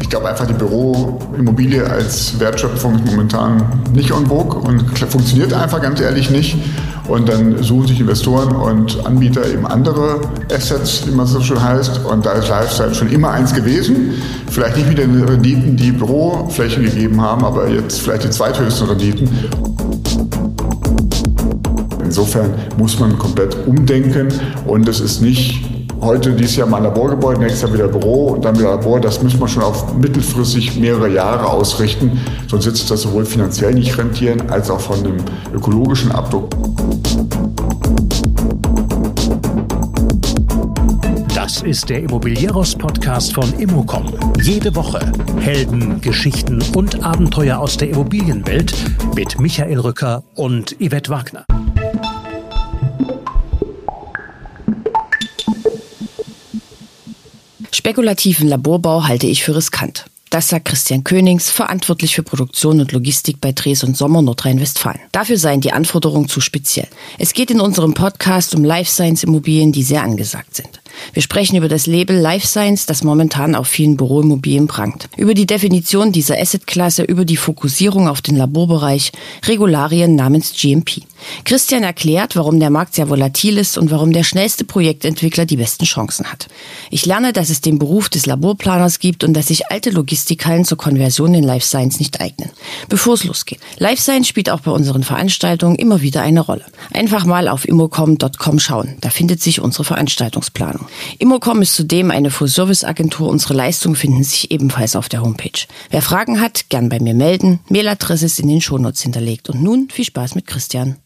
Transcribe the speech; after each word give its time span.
Ich 0.00 0.08
glaube 0.08 0.28
einfach, 0.28 0.46
die 0.46 0.54
Büroimmobilie 0.54 1.88
als 1.88 2.38
Wertschöpfung 2.38 2.96
ist 2.96 3.06
momentan 3.06 3.62
nicht 3.94 4.10
en 4.10 4.26
vogue 4.26 4.58
und 4.58 4.82
funktioniert 4.98 5.52
einfach 5.52 5.80
ganz 5.80 6.00
ehrlich 6.00 6.30
nicht. 6.30 6.56
Und 7.08 7.28
dann 7.28 7.62
suchen 7.62 7.88
sich 7.88 8.00
Investoren 8.00 8.54
und 8.54 9.04
Anbieter 9.04 9.46
eben 9.46 9.66
andere 9.66 10.20
Assets, 10.52 11.06
wie 11.06 11.10
man 11.10 11.26
so 11.26 11.40
schön 11.40 11.62
heißt. 11.62 12.04
Und 12.04 12.24
da 12.24 12.32
ist 12.32 12.48
Lifestyle 12.48 12.94
schon 12.94 13.10
immer 13.10 13.30
eins 13.30 13.52
gewesen. 13.52 14.12
Vielleicht 14.48 14.76
nicht 14.76 14.88
mit 14.88 14.98
den 14.98 15.22
Renditen, 15.24 15.76
die 15.76 15.92
Büroflächen 15.92 16.84
gegeben 16.84 17.20
haben, 17.20 17.44
aber 17.44 17.68
jetzt 17.68 18.00
vielleicht 18.00 18.24
die 18.24 18.30
zweithöchsten 18.30 18.88
Renditen. 18.88 19.28
Insofern 22.04 22.54
muss 22.78 22.98
man 23.00 23.18
komplett 23.18 23.56
umdenken 23.66 24.28
und 24.66 24.88
es 24.88 25.00
ist 25.00 25.22
nicht 25.22 25.71
heute 26.02 26.32
dieses 26.32 26.56
Jahr 26.56 26.66
mal 26.66 26.82
Laborgebäude, 26.82 27.40
nächstes 27.40 27.62
Jahr 27.62 27.72
wieder 27.72 27.88
Büro 27.88 28.28
und 28.28 28.44
dann 28.44 28.58
wieder 28.58 28.70
Labor. 28.70 29.00
Das 29.00 29.22
müssen 29.22 29.40
wir 29.40 29.48
schon 29.48 29.62
auf 29.62 29.94
mittelfristig 29.94 30.76
mehrere 30.78 31.08
Jahre 31.08 31.46
ausrichten. 31.46 32.20
Sonst 32.48 32.66
wird 32.66 32.76
sich 32.76 32.88
das 32.88 33.02
sowohl 33.02 33.24
finanziell 33.24 33.72
nicht 33.72 33.96
rentieren 33.96 34.50
als 34.50 34.70
auch 34.70 34.80
von 34.80 35.02
dem 35.02 35.16
ökologischen 35.54 36.12
Abdruck. 36.12 36.50
Das 41.34 41.62
ist 41.62 41.88
der 41.88 42.02
Immobilieros-Podcast 42.02 43.34
von 43.34 43.52
Immocom. 43.58 44.12
Jede 44.42 44.74
Woche 44.74 45.00
Helden, 45.38 46.00
Geschichten 46.00 46.62
und 46.74 47.04
Abenteuer 47.04 47.58
aus 47.58 47.76
der 47.76 47.90
Immobilienwelt 47.90 48.74
mit 49.14 49.38
Michael 49.38 49.78
Rücker 49.78 50.22
und 50.34 50.76
Yvette 50.80 51.10
Wagner. 51.10 51.44
Spekulativen 57.82 58.46
Laborbau 58.46 59.08
halte 59.08 59.26
ich 59.26 59.42
für 59.42 59.56
riskant. 59.56 60.04
Das 60.30 60.46
sagt 60.46 60.66
Christian 60.66 61.02
Königs, 61.02 61.50
verantwortlich 61.50 62.14
für 62.14 62.22
Produktion 62.22 62.78
und 62.78 62.92
Logistik 62.92 63.40
bei 63.40 63.50
Dres 63.50 63.82
und 63.82 63.96
Sommer 63.96 64.22
Nordrhein-Westfalen. 64.22 65.00
Dafür 65.10 65.36
seien 65.36 65.60
die 65.60 65.72
Anforderungen 65.72 66.28
zu 66.28 66.40
speziell. 66.40 66.86
Es 67.18 67.32
geht 67.32 67.50
in 67.50 67.60
unserem 67.60 67.94
Podcast 67.94 68.54
um 68.54 68.62
Life 68.64 68.88
Science 68.88 69.24
Immobilien, 69.24 69.72
die 69.72 69.82
sehr 69.82 70.04
angesagt 70.04 70.54
sind. 70.54 70.80
Wir 71.12 71.22
sprechen 71.22 71.56
über 71.56 71.68
das 71.68 71.86
Label 71.86 72.16
Life 72.16 72.46
Science, 72.46 72.86
das 72.86 73.04
momentan 73.04 73.54
auf 73.54 73.68
vielen 73.68 73.96
Büroimmobilien 73.96 74.66
prangt. 74.66 75.08
Über 75.16 75.34
die 75.34 75.46
Definition 75.46 76.12
dieser 76.12 76.38
Assetklasse, 76.38 77.02
über 77.02 77.24
die 77.24 77.36
Fokussierung 77.36 78.08
auf 78.08 78.22
den 78.22 78.36
Laborbereich, 78.36 79.12
Regularien 79.46 80.14
namens 80.14 80.52
GMP. 80.54 81.02
Christian 81.44 81.82
erklärt, 81.82 82.36
warum 82.36 82.58
der 82.58 82.70
Markt 82.70 82.94
sehr 82.94 83.08
volatil 83.08 83.58
ist 83.58 83.78
und 83.78 83.90
warum 83.90 84.12
der 84.12 84.24
schnellste 84.24 84.64
Projektentwickler 84.64 85.46
die 85.46 85.56
besten 85.56 85.84
Chancen 85.84 86.30
hat. 86.30 86.48
Ich 86.90 87.06
lerne, 87.06 87.32
dass 87.32 87.50
es 87.50 87.60
den 87.60 87.78
Beruf 87.78 88.08
des 88.08 88.26
Laborplaners 88.26 88.98
gibt 88.98 89.24
und 89.24 89.34
dass 89.34 89.48
sich 89.48 89.70
alte 89.70 89.90
Logistikhallen 89.90 90.64
zur 90.64 90.78
Konversion 90.78 91.34
in 91.34 91.44
Life 91.44 91.66
Science 91.66 91.98
nicht 91.98 92.20
eignen. 92.20 92.50
Bevor 92.88 93.14
es 93.14 93.24
losgeht. 93.24 93.60
Life 93.78 94.02
Science 94.02 94.28
spielt 94.28 94.50
auch 94.50 94.60
bei 94.60 94.70
unseren 94.70 95.02
Veranstaltungen 95.02 95.76
immer 95.76 96.02
wieder 96.02 96.22
eine 96.22 96.40
Rolle. 96.40 96.64
Einfach 96.92 97.24
mal 97.24 97.48
auf 97.48 97.66
immocom.com 97.66 98.58
schauen. 98.58 98.96
Da 99.00 99.10
findet 99.10 99.42
sich 99.42 99.60
unsere 99.60 99.84
Veranstaltungsplanung. 99.84 100.81
Immocom 101.18 101.62
ist 101.62 101.74
zudem 101.74 102.10
eine 102.10 102.30
Full-Service-Agentur. 102.30 103.28
Unsere 103.28 103.54
Leistungen 103.54 103.96
finden 103.96 104.24
sich 104.24 104.50
ebenfalls 104.50 104.96
auf 104.96 105.08
der 105.08 105.22
Homepage. 105.22 105.66
Wer 105.90 106.02
Fragen 106.02 106.40
hat, 106.40 106.68
gern 106.68 106.88
bei 106.88 107.00
mir 107.00 107.14
melden. 107.14 107.60
Mailadresse 107.68 108.26
ist 108.26 108.38
in 108.38 108.48
den 108.48 108.60
Shownotes 108.60 109.02
hinterlegt. 109.02 109.48
Und 109.48 109.62
nun 109.62 109.88
viel 109.90 110.04
Spaß 110.04 110.34
mit 110.34 110.46
Christian. 110.46 110.96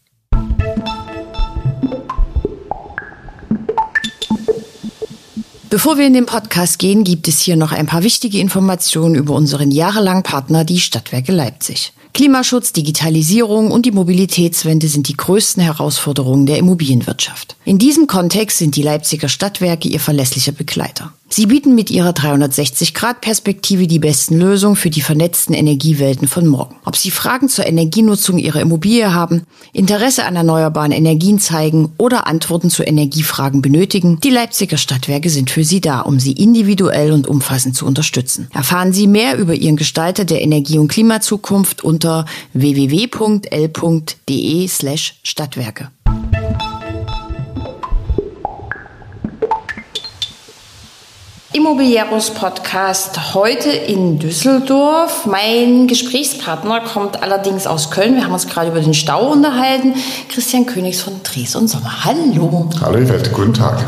Bevor 5.69 5.97
wir 5.97 6.07
in 6.07 6.13
den 6.13 6.25
Podcast 6.25 6.79
gehen, 6.79 7.03
gibt 7.03 7.27
es 7.27 7.41
hier 7.41 7.57
noch 7.57 7.73
ein 7.73 7.87
paar 7.87 8.01
wichtige 8.01 8.39
Informationen 8.39 9.15
über 9.15 9.33
unseren 9.33 9.69
jahrelangen 9.69 10.23
Partner, 10.23 10.63
die 10.63 10.79
Stadtwerke 10.79 11.33
Leipzig. 11.33 11.91
Klimaschutz, 12.13 12.73
Digitalisierung 12.73 13.71
und 13.71 13.85
die 13.85 13.91
Mobilitätswende 13.91 14.87
sind 14.87 15.07
die 15.07 15.17
größten 15.17 15.61
Herausforderungen 15.61 16.45
der 16.45 16.57
Immobilienwirtschaft. 16.57 17.55
In 17.65 17.77
diesem 17.77 18.07
Kontext 18.07 18.57
sind 18.57 18.75
die 18.75 18.81
Leipziger 18.81 19.29
Stadtwerke 19.29 19.87
ihr 19.87 19.99
verlässlicher 19.99 20.51
Begleiter. 20.51 21.13
Sie 21.29 21.45
bieten 21.45 21.75
mit 21.75 21.91
ihrer 21.91 22.11
360-Grad-Perspektive 22.11 23.85
die 23.85 23.99
besten 23.99 24.39
Lösungen 24.39 24.77
für 24.77 24.89
die 24.89 25.01
vernetzten 25.01 25.53
Energiewelten 25.53 26.27
von 26.27 26.47
morgen. 26.47 26.77
Ob 26.85 26.95
Sie 26.95 27.11
Fragen 27.11 27.49
zur 27.49 27.67
Energienutzung 27.67 28.37
Ihrer 28.37 28.61
Immobilie 28.61 29.13
haben, 29.13 29.43
Interesse 29.73 30.23
an 30.25 30.37
erneuerbaren 30.37 30.93
Energien 30.93 31.37
zeigen 31.39 31.91
oder 31.97 32.27
Antworten 32.27 32.69
zu 32.69 32.83
Energiefragen 32.83 33.61
benötigen, 33.61 34.19
die 34.21 34.29
Leipziger 34.29 34.77
Stadtwerke 34.77 35.29
sind 35.29 35.49
für 35.49 35.65
Sie 35.65 35.81
da, 35.81 35.99
um 36.01 36.19
Sie 36.19 36.31
individuell 36.31 37.11
und 37.11 37.27
umfassend 37.27 37.75
zu 37.75 37.85
unterstützen. 37.85 38.47
Erfahren 38.53 38.93
Sie 38.93 39.07
mehr 39.07 39.37
über 39.37 39.53
Ihren 39.53 39.75
Gestalter 39.75 40.23
der 40.23 40.41
Energie- 40.41 40.79
und 40.79 40.87
Klimazukunft 40.87 41.83
unter 41.83 42.25
www.l.de 42.53 43.47
slash 44.67 45.15
Stadtwerke. 45.23 45.89
Immobilieros 51.53 52.31
Podcast 52.31 53.33
heute 53.33 53.69
in 53.69 54.19
Düsseldorf. 54.19 55.25
Mein 55.25 55.87
Gesprächspartner 55.87 56.81
kommt 56.81 57.23
allerdings 57.23 57.65
aus 57.65 57.89
Köln. 57.89 58.15
Wir 58.15 58.25
haben 58.25 58.33
uns 58.33 58.47
gerade 58.47 58.69
über 58.69 58.81
den 58.81 58.93
Stau 58.93 59.31
unterhalten. 59.31 59.95
Christian 60.27 60.65
Königs 60.65 61.01
von 61.01 61.21
Dres 61.23 61.55
und 61.55 61.69
Sommer. 61.69 62.03
Hallo. 62.03 62.69
Hallo, 62.81 62.99
Yvette. 62.99 63.31
Guten 63.31 63.53
Tag. 63.53 63.79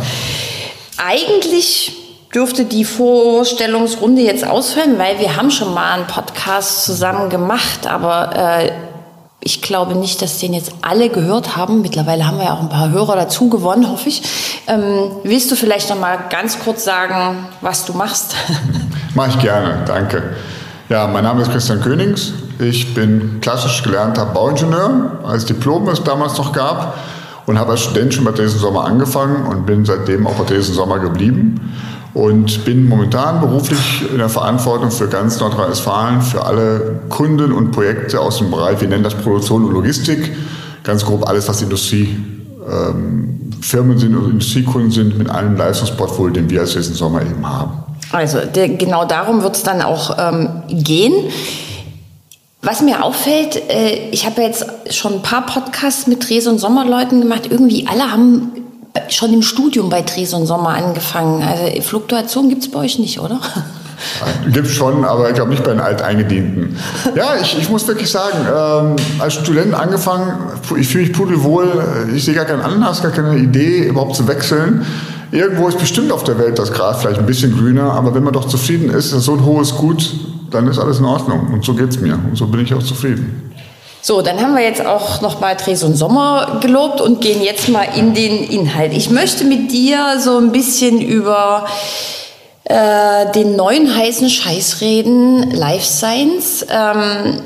Eigentlich 0.98 1.92
dürfte 2.34 2.64
die 2.64 2.86
Vorstellungsrunde 2.86 4.22
jetzt 4.22 4.48
ausfallen, 4.48 4.98
weil 4.98 5.20
wir 5.20 5.36
haben 5.36 5.52
schon 5.52 5.74
mal 5.74 5.92
einen 5.96 6.08
Podcast 6.08 6.86
zusammen 6.86 7.30
gemacht, 7.30 7.88
aber 7.88 8.36
äh, 8.38 8.72
ich 9.42 9.62
glaube 9.62 9.96
nicht, 9.96 10.22
dass 10.22 10.40
den 10.40 10.54
jetzt 10.54 10.74
alle 10.82 11.10
gehört 11.10 11.56
haben. 11.56 11.82
Mittlerweile 11.82 12.28
haben 12.28 12.38
wir 12.38 12.46
ja 12.46 12.54
auch 12.54 12.62
ein 12.62 12.70
paar 12.70 12.90
Hörer 12.90 13.16
dazu 13.16 13.50
gewonnen, 13.50 13.90
hoffe 13.90 14.10
ich. 14.10 14.22
Ähm, 14.68 15.12
willst 15.24 15.50
du 15.50 15.56
vielleicht 15.56 15.90
noch 15.90 16.00
mal 16.00 16.18
ganz 16.30 16.60
kurz 16.60 16.84
sagen, 16.84 17.48
was 17.62 17.86
du 17.86 17.94
machst? 17.94 18.36
Mache 19.16 19.30
ich 19.30 19.40
gerne, 19.40 19.84
danke. 19.86 20.36
Ja, 20.90 21.08
mein 21.08 21.24
Name 21.24 21.42
ist 21.42 21.52
Christian 21.52 21.82
Königs. 21.82 22.34
Ich 22.60 22.94
bin 22.94 23.40
klassisch 23.42 23.82
gelernter 23.84 24.26
Bauingenieur, 24.26 25.20
als 25.24 25.46
Diplom 25.46 25.88
es 25.88 26.04
damals 26.04 26.38
noch 26.38 26.52
gab 26.52 26.98
und 27.46 27.58
habe 27.58 27.72
als 27.72 27.82
Student 27.82 28.14
schon 28.14 28.26
bei 28.26 28.32
Dresden 28.32 28.60
Sommer 28.60 28.84
angefangen 28.84 29.46
und 29.46 29.66
bin 29.66 29.86
seitdem 29.86 30.28
auch 30.28 30.34
bei 30.34 30.44
Dresden 30.44 30.74
Sommer 30.74 31.00
geblieben 31.00 31.74
und 32.14 32.66
bin 32.66 32.88
momentan 32.88 33.40
beruflich 33.40 34.10
in 34.12 34.18
der 34.18 34.30
Verantwortung 34.30 34.92
für 34.92 35.08
ganz 35.08 35.40
Nordrhein-Westfalen, 35.40 36.22
für 36.22 36.44
alle 36.44 37.00
Kunden 37.10 37.52
und 37.52 37.72
Projekte 37.72 38.20
aus 38.20 38.40
dem 38.40 38.50
Bereich, 38.52 38.82
wir 38.82 38.88
nennen 38.88 39.04
das 39.04 39.16
Produktion 39.16 39.66
und 39.66 39.74
Logistik, 39.74 40.32
ganz 40.84 41.06
grob 41.06 41.28
alles, 41.28 41.48
was 41.48 41.62
Industriefirmen 41.62 43.52
ähm, 43.74 43.98
sind 44.00 44.18
oder 44.18 44.30
Industriekunden 44.30 44.92
sind, 44.92 45.18
mit 45.18 45.30
einem 45.30 45.56
Leistungsportfolio, 45.56 46.34
den 46.34 46.50
wir 46.50 46.62
als 46.62 46.76
Hessen 46.76 46.96
Sommer 46.96 47.22
eben 47.22 47.48
haben. 47.48 47.72
Also 48.12 48.40
der, 48.40 48.70
genau 48.70 49.06
darum 49.06 49.44
wird 49.44 49.56
es 49.56 49.64
dann 49.64 49.82
auch 49.82 50.18
ähm, 50.18 50.50
gehen. 50.68 51.14
Was 52.62 52.82
mir 52.82 53.04
auffällt, 53.04 53.56
äh, 53.70 54.10
ich 54.12 54.26
habe 54.26 54.42
jetzt 54.42 54.66
schon 54.90 55.14
ein 55.14 55.22
paar 55.22 55.46
Podcasts 55.46 56.08
mit 56.08 56.28
Dres- 56.28 56.48
und 56.48 56.58
Sommerleuten 56.58 57.22
gemacht. 57.22 57.48
Irgendwie 57.50 57.88
alle 57.88 58.12
haben 58.12 58.52
schon 59.10 59.34
im 59.34 59.42
Studium 59.42 59.90
bei 59.90 60.02
Dres 60.02 60.34
und 60.34 60.46
Sommer 60.46 60.70
angefangen. 60.70 61.44
Also 61.44 61.82
Fluktuation 61.82 62.50
gibt 62.50 62.64
es 62.64 62.72
bei 62.72 62.80
euch 62.80 63.00
nicht, 63.00 63.20
oder? 63.20 63.40
Gibt 64.54 64.68
es 64.68 64.74
schon, 64.74 65.04
aber 65.04 65.30
ich 65.30 65.36
glaube 65.36 65.52
nicht 65.52 65.64
bei 65.64 65.72
den 65.72 65.82
Alteingedienten. 65.82 66.78
Ja, 67.16 67.36
ich, 67.42 67.58
ich 67.60 67.70
muss 67.70 67.88
wirklich 67.88 68.10
sagen, 68.10 68.38
ähm, 68.48 68.96
als 69.20 69.34
Student 69.34 69.74
angefangen, 69.74 70.34
ich 70.78 70.88
fühle 70.88 71.06
mich 71.06 71.14
pudelwohl, 71.14 71.84
ich 72.16 72.24
sehe 72.24 72.34
gar 72.34 72.46
keinen 72.46 72.62
Anlass, 72.62 73.02
gar 73.02 73.12
keine 73.12 73.38
Idee, 73.38 73.88
überhaupt 73.88 74.16
zu 74.16 74.28
wechseln. 74.28 74.86
Irgendwo 75.32 75.68
ist 75.68 75.78
bestimmt 75.78 76.12
auf 76.12 76.24
der 76.24 76.40
Welt 76.40 76.58
das 76.58 76.72
Gras 76.72 77.02
vielleicht 77.02 77.20
ein 77.20 77.26
bisschen 77.26 77.56
grüner, 77.56 77.92
aber 77.92 78.16
wenn 78.16 78.24
man 78.24 78.34
doch 78.34 78.48
zufrieden 78.48 78.90
ist, 78.90 79.12
ist 79.12 79.26
so 79.26 79.34
ein 79.34 79.46
hohes 79.46 79.76
Gut, 79.76 80.16
dann 80.50 80.68
ist 80.68 80.80
alles 80.80 81.00
in 81.00 81.06
Ordnung. 81.06 81.54
Und 81.54 81.64
so 81.64 81.76
geht 81.76 81.90
es 81.90 82.00
mir. 82.00 82.14
Und 82.14 82.36
so 82.36 82.48
bin 82.48 82.62
ich 82.62 82.74
auch 82.74 82.82
zufrieden. 82.82 83.49
So, 84.02 84.22
dann 84.22 84.40
haben 84.40 84.56
wir 84.56 84.64
jetzt 84.64 84.86
auch 84.86 85.22
noch 85.22 85.42
mal 85.42 85.56
Dres 85.56 85.84
und 85.84 85.96
Sommer 85.96 86.60
gelobt 86.62 87.02
und 87.02 87.20
gehen 87.20 87.42
jetzt 87.42 87.68
mal 87.70 87.86
in 87.96 88.14
den 88.14 88.44
Inhalt. 88.44 88.94
Ich 88.94 89.10
möchte 89.10 89.44
mit 89.44 89.72
dir 89.72 90.20
so 90.20 90.38
ein 90.38 90.52
bisschen 90.52 91.02
über 91.02 91.68
äh, 92.64 93.32
den 93.34 93.56
neuen 93.56 93.94
heißen 93.94 94.30
Scheiß 94.30 94.82
reden, 94.82 95.52
Life 95.52 95.86
Science. 95.86 96.66
Ähm, 96.70 97.42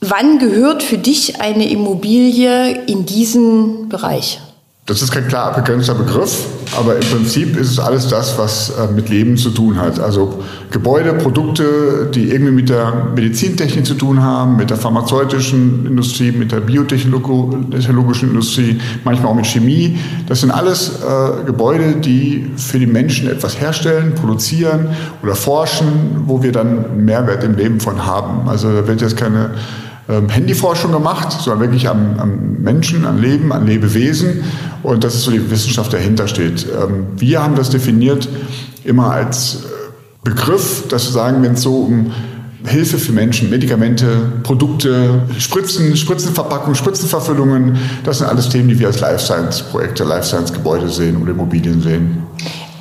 wann 0.00 0.38
gehört 0.38 0.82
für 0.82 0.98
dich 0.98 1.40
eine 1.40 1.68
Immobilie 1.68 2.84
in 2.86 3.06
diesen 3.06 3.88
Bereich? 3.88 4.40
Das 4.86 5.00
ist 5.00 5.12
kein 5.12 5.28
klar 5.28 5.46
abgegrenzter 5.46 5.94
Begriff. 5.94 6.46
Aber 6.78 6.96
im 6.96 7.02
Prinzip 7.02 7.56
ist 7.56 7.70
es 7.70 7.78
alles 7.78 8.08
das, 8.08 8.38
was 8.38 8.70
äh, 8.70 8.92
mit 8.92 9.08
Leben 9.08 9.36
zu 9.36 9.50
tun 9.50 9.76
hat. 9.76 9.98
Also 9.98 10.42
Gebäude, 10.70 11.14
Produkte, 11.14 12.08
die 12.14 12.30
irgendwie 12.30 12.52
mit 12.52 12.68
der 12.68 13.08
Medizintechnik 13.14 13.84
zu 13.84 13.94
tun 13.94 14.22
haben, 14.22 14.56
mit 14.56 14.70
der 14.70 14.76
pharmazeutischen 14.76 15.86
Industrie, 15.86 16.32
mit 16.32 16.52
der 16.52 16.60
biotechnologischen 16.60 18.30
Industrie, 18.30 18.80
manchmal 19.04 19.32
auch 19.32 19.36
mit 19.36 19.46
Chemie. 19.46 19.98
Das 20.28 20.40
sind 20.40 20.50
alles 20.50 21.00
äh, 21.02 21.44
Gebäude, 21.44 21.96
die 21.96 22.50
für 22.56 22.78
die 22.78 22.86
Menschen 22.86 23.28
etwas 23.28 23.60
herstellen, 23.60 24.14
produzieren 24.14 24.88
oder 25.22 25.34
forschen, 25.34 26.22
wo 26.26 26.42
wir 26.42 26.52
dann 26.52 27.04
Mehrwert 27.04 27.42
im 27.44 27.56
Leben 27.56 27.80
von 27.80 28.06
haben. 28.06 28.48
Also 28.48 28.72
da 28.72 28.86
wird 28.86 29.00
jetzt 29.00 29.16
keine 29.16 29.50
Handyforschung 30.28 30.92
gemacht, 30.92 31.32
sondern 31.32 31.60
wirklich 31.60 31.88
am, 31.88 32.18
am, 32.18 32.62
Menschen, 32.62 33.06
am 33.06 33.20
Leben, 33.20 33.52
an 33.52 33.66
Lebewesen. 33.66 34.44
Und 34.82 35.04
das 35.04 35.14
ist 35.14 35.24
so 35.24 35.30
die 35.30 35.50
Wissenschaft, 35.50 35.92
die 35.92 35.96
dahinter 35.96 36.28
steht. 36.28 36.66
Ähm, 36.66 37.06
wir 37.16 37.42
haben 37.42 37.54
das 37.54 37.70
definiert 37.70 38.28
immer 38.84 39.10
als 39.12 39.64
äh, 39.64 39.68
Begriff, 40.24 40.84
dass 40.88 41.06
wir 41.06 41.12
sagen, 41.12 41.42
wenn 41.42 41.52
es 41.52 41.62
so 41.62 41.76
um 41.76 42.12
Hilfe 42.64 42.98
für 42.98 43.12
Menschen, 43.12 43.48
Medikamente, 43.48 44.06
Produkte, 44.42 45.22
Spritzen, 45.38 45.96
Spritzenverpackungen, 45.96 46.74
Spritzenverfüllungen, 46.74 47.78
das 48.04 48.18
sind 48.18 48.26
alles 48.26 48.50
Themen, 48.50 48.68
die 48.68 48.78
wir 48.78 48.88
als 48.88 49.00
Life 49.00 49.24
Science 49.24 49.62
Projekte, 49.62 50.04
Life 50.04 50.26
Science 50.26 50.52
Gebäude 50.52 50.88
sehen 50.90 51.16
oder 51.22 51.32
Immobilien 51.32 51.80
sehen. 51.80 52.22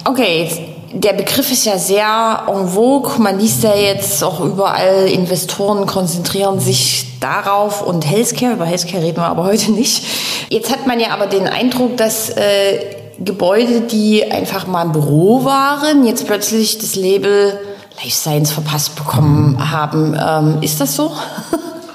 Okay, 0.03 0.68
der 0.91 1.13
Begriff 1.13 1.51
ist 1.51 1.65
ja 1.65 1.77
sehr 1.77 2.43
en 2.47 2.67
vogue. 2.67 3.19
Man 3.19 3.39
liest 3.39 3.63
ja 3.63 3.75
jetzt 3.75 4.23
auch 4.23 4.39
überall, 4.39 5.07
Investoren 5.07 5.85
konzentrieren 5.85 6.59
sich 6.59 7.19
darauf 7.19 7.81
und 7.81 8.09
Healthcare, 8.09 8.53
über 8.53 8.65
Healthcare 8.65 9.03
reden 9.03 9.17
wir 9.17 9.25
aber 9.25 9.43
heute 9.43 9.71
nicht. 9.71 10.03
Jetzt 10.49 10.71
hat 10.71 10.87
man 10.87 10.99
ja 10.99 11.09
aber 11.09 11.27
den 11.27 11.47
Eindruck, 11.47 11.97
dass 11.97 12.29
äh, 12.29 12.79
Gebäude, 13.19 13.81
die 13.81 14.31
einfach 14.31 14.65
mal 14.65 14.81
ein 14.81 14.91
Büro 14.91 15.43
waren, 15.43 16.05
jetzt 16.05 16.25
plötzlich 16.25 16.77
das 16.77 16.95
Label 16.95 17.59
Life 18.01 18.15
Science 18.15 18.51
verpasst 18.51 18.95
bekommen 18.95 19.71
haben. 19.71 20.17
Ähm, 20.19 20.57
ist 20.61 20.79
das 20.79 20.95
so? 20.95 21.11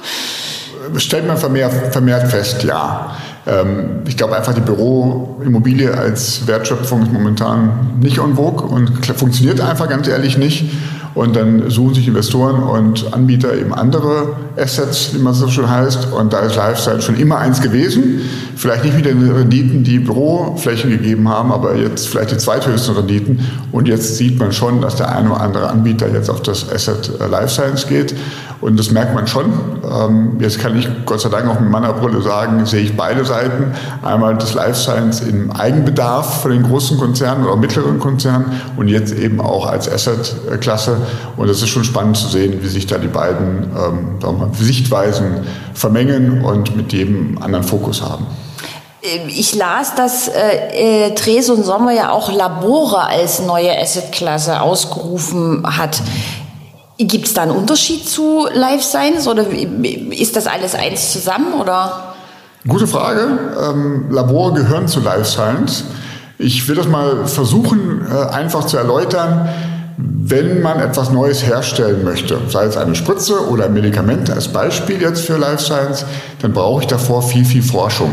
Stellt 0.97 1.27
man 1.27 1.39
vermehrt, 1.39 1.73
vermehrt 1.93 2.31
fest, 2.31 2.63
ja. 2.63 3.17
Ähm, 3.47 4.03
ich 4.07 4.17
glaube 4.17 4.37
einfach, 4.37 4.55
die 4.55 4.61
Büroimmobilie 4.61 5.93
als 5.97 6.47
Wertschöpfung 6.47 7.03
ist 7.03 7.13
momentan 7.13 7.99
nicht 8.01 8.19
en 8.19 8.37
vogue 8.37 8.67
und 8.67 9.05
funktioniert 9.07 9.61
einfach 9.61 9.89
ganz 9.89 10.09
ehrlich 10.09 10.39
nicht. 10.39 10.71
Und 11.15 11.37
dann 11.37 11.71
suchen 11.71 11.95
sich 11.95 12.09
Investoren 12.09 12.63
und 12.63 13.13
Anbieter 13.13 13.55
eben 13.55 13.73
andere 13.73 14.37
Assets, 14.57 15.15
wie 15.15 15.19
man 15.19 15.35
so 15.35 15.49
schon 15.49 15.69
heißt. 15.69 16.13
Und 16.13 16.33
da 16.33 16.41
ist 16.41 16.57
Lifestyle 16.57 17.03
schon 17.03 17.17
immer 17.17 17.39
eins 17.39 17.61
gewesen. 17.61 18.21
Vielleicht 18.57 18.85
nicht 18.85 18.97
mit 18.97 19.05
den 19.05 19.31
Renditen, 19.31 19.85
die 19.85 19.99
Büroflächen 19.99 20.91
gegeben 20.91 21.29
haben, 21.29 21.53
aber 21.53 21.75
jetzt 21.77 22.09
vielleicht 22.09 22.31
die 22.31 22.39
zweithöchsten 22.39 22.95
Renditen. 22.95 23.41
Und 23.73 23.89
jetzt 23.89 24.17
sieht 24.17 24.39
man 24.39 24.53
schon, 24.53 24.81
dass 24.81 24.97
der 24.97 25.15
eine 25.15 25.31
oder 25.31 25.41
andere 25.41 25.69
Anbieter 25.69 26.09
jetzt 26.13 26.31
auf 26.31 26.43
das 26.43 26.71
Asset 26.73 27.11
äh, 27.21 27.27
Life 27.27 27.49
Science 27.49 27.87
geht. 27.87 28.15
Und 28.61 28.79
das 28.79 28.91
merkt 28.91 29.15
man 29.15 29.27
schon. 29.27 29.47
Ähm, 29.93 30.37
jetzt 30.39 30.59
kann 30.59 30.77
ich 30.79 30.89
Gott 31.05 31.21
sei 31.21 31.29
Dank 31.29 31.47
auch 31.49 31.61
mit 31.61 31.71
meiner 31.71 31.93
Brille 31.93 32.23
sagen, 32.23 32.65
sehe 32.65 32.81
ich 32.81 32.97
beide 32.97 33.25
Seiten. 33.25 33.73
Einmal 34.03 34.37
das 34.37 34.55
Life 34.55 34.81
Science 34.81 35.21
im 35.21 35.51
Eigenbedarf 35.53 36.43
von 36.43 36.51
den 36.51 36.63
großen 36.63 36.97
Konzernen 36.99 37.45
oder 37.45 37.57
mittleren 37.57 37.99
Konzernen 37.99 38.47
und 38.77 38.89
jetzt 38.89 39.13
eben 39.13 39.41
auch 39.41 39.67
als 39.67 39.91
Asset-Klasse. 39.91 40.97
Und 41.37 41.51
es 41.51 41.61
ist 41.61 41.69
schon 41.69 41.85
spannend 41.85 42.17
zu 42.17 42.29
sehen, 42.29 42.61
wie 42.63 42.69
sich 42.69 42.87
da 42.87 42.97
die 42.97 43.09
beiden 43.09 43.65
ähm, 43.77 44.19
Sichtweisen 44.53 45.47
vermengen 45.73 46.45
und 46.45 46.77
mit 46.77 46.93
jedem 46.93 47.39
anderen 47.41 47.65
Fokus 47.65 48.03
haben. 48.03 48.27
Ich 49.29 49.55
las, 49.55 49.95
dass 49.95 50.29
äh, 50.29 51.09
äh, 51.09 51.15
Tres 51.15 51.51
und 51.51 51.63
Sommer 51.63 51.93
ja 51.93 52.11
auch 52.11 52.33
Labore 52.33 53.07
als 53.07 53.41
neue 53.41 53.79
Assetklasse 53.79 54.63
ausgerufen 54.63 55.63
hat. 55.65 56.01
Gibt 56.97 57.27
es 57.27 57.35
da 57.35 57.43
einen 57.43 57.51
Unterschied 57.51 58.09
zu 58.09 58.47
Life 58.53 58.83
Science 58.83 59.29
oder 59.29 59.45
ist 59.49 60.37
das 60.37 60.47
alles 60.47 60.75
eins 60.75 61.13
zusammen 61.13 61.53
oder? 61.61 62.15
Gute 62.67 62.87
Frage. 62.87 63.39
Ähm, 63.63 64.07
Labore 64.11 64.55
gehören 64.55 64.89
zu 64.89 65.01
Life 65.01 65.27
Science. 65.27 65.85
Ich 66.39 66.67
will 66.67 66.75
das 66.77 66.89
mal 66.89 67.27
versuchen, 67.27 68.07
äh, 68.11 68.33
einfach 68.33 68.65
zu 68.65 68.79
erläutern. 68.79 69.51
Wenn 69.97 70.61
man 70.61 70.81
etwas 70.81 71.11
Neues 71.11 71.47
herstellen 71.47 72.03
möchte, 72.03 72.39
sei 72.49 72.65
es 72.65 72.77
eine 72.77 72.95
Spritze 72.95 73.49
oder 73.49 73.67
ein 73.67 73.75
Medikament 73.75 74.29
als 74.31 74.49
Beispiel 74.49 75.01
jetzt 75.01 75.25
für 75.25 75.37
Life 75.37 75.63
Science, 75.63 76.05
dann 76.41 76.53
brauche 76.53 76.83
ich 76.83 76.89
davor 76.89 77.23
viel, 77.23 77.45
viel 77.45 77.63
Forschung. 77.63 78.11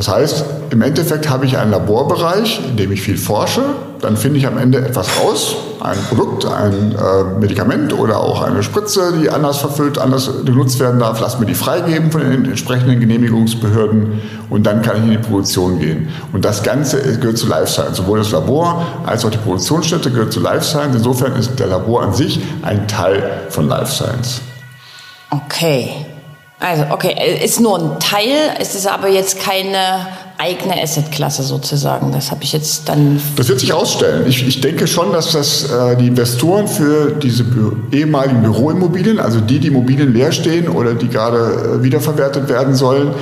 Das 0.00 0.08
heißt, 0.08 0.44
im 0.70 0.80
Endeffekt 0.80 1.28
habe 1.28 1.44
ich 1.44 1.58
einen 1.58 1.72
Laborbereich, 1.72 2.62
in 2.70 2.78
dem 2.78 2.90
ich 2.90 3.02
viel 3.02 3.18
forsche. 3.18 3.60
Dann 4.00 4.16
finde 4.16 4.38
ich 4.38 4.46
am 4.46 4.56
Ende 4.56 4.78
etwas 4.78 5.10
raus, 5.20 5.56
ein 5.78 5.98
Produkt, 6.08 6.46
ein 6.46 6.92
äh, 6.92 7.38
Medikament 7.38 7.92
oder 7.92 8.18
auch 8.18 8.40
eine 8.40 8.62
Spritze, 8.62 9.12
die 9.20 9.28
anders 9.28 9.58
verfüllt, 9.58 9.98
anders 9.98 10.30
genutzt 10.46 10.80
werden 10.80 11.00
darf. 11.00 11.20
Lass 11.20 11.38
mir 11.38 11.44
die 11.44 11.54
freigeben 11.54 12.10
von 12.10 12.22
den 12.22 12.46
entsprechenden 12.46 12.98
Genehmigungsbehörden 12.98 14.22
und 14.48 14.64
dann 14.64 14.80
kann 14.80 14.96
ich 14.96 15.02
in 15.02 15.10
die 15.10 15.18
Produktion 15.18 15.78
gehen. 15.78 16.08
Und 16.32 16.46
das 16.46 16.62
Ganze 16.62 17.18
gehört 17.18 17.36
zu 17.36 17.46
Life 17.46 17.70
Science. 17.70 17.98
Sowohl 17.98 18.20
das 18.20 18.30
Labor 18.30 18.86
als 19.04 19.26
auch 19.26 19.30
die 19.30 19.36
Produktionsstätte 19.36 20.10
gehört 20.10 20.32
zu 20.32 20.40
Life 20.40 20.64
Science. 20.64 20.96
Insofern 20.96 21.36
ist 21.36 21.58
der 21.58 21.66
Labor 21.66 22.04
an 22.04 22.14
sich 22.14 22.40
ein 22.62 22.88
Teil 22.88 23.22
von 23.50 23.68
Life 23.68 23.92
Science. 23.92 24.40
Okay. 25.28 26.06
Also, 26.60 26.84
okay, 26.90 27.14
ist 27.42 27.58
nur 27.58 27.78
ein 27.78 28.00
Teil, 28.00 28.54
es 28.60 28.74
ist 28.74 28.86
aber 28.86 29.08
jetzt 29.08 29.40
keine 29.40 30.06
eigene 30.36 30.82
Assetklasse 30.82 31.42
sozusagen. 31.42 32.12
Das 32.12 32.30
habe 32.30 32.44
ich 32.44 32.52
jetzt 32.52 32.88
dann. 32.88 33.20
Das 33.36 33.48
wird 33.48 33.60
sich 33.60 33.72
ausstellen. 33.72 34.26
Ich, 34.28 34.46
ich 34.46 34.60
denke 34.60 34.86
schon, 34.86 35.12
dass 35.12 35.32
das 35.32 35.70
äh, 35.70 35.96
die 35.96 36.08
Investoren 36.08 36.68
für 36.68 37.12
diese 37.12 37.44
Bü 37.44 37.72
ehemaligen 37.92 38.42
Büroimmobilien, 38.42 39.18
also 39.20 39.40
die, 39.40 39.58
die 39.58 39.68
Immobilien 39.68 40.12
leer 40.12 40.32
stehen 40.32 40.68
oder 40.68 40.94
die 40.94 41.08
gerade 41.08 41.78
äh, 41.78 41.82
wiederverwertet 41.82 42.48
werden 42.50 42.74
sollen, 42.74 43.14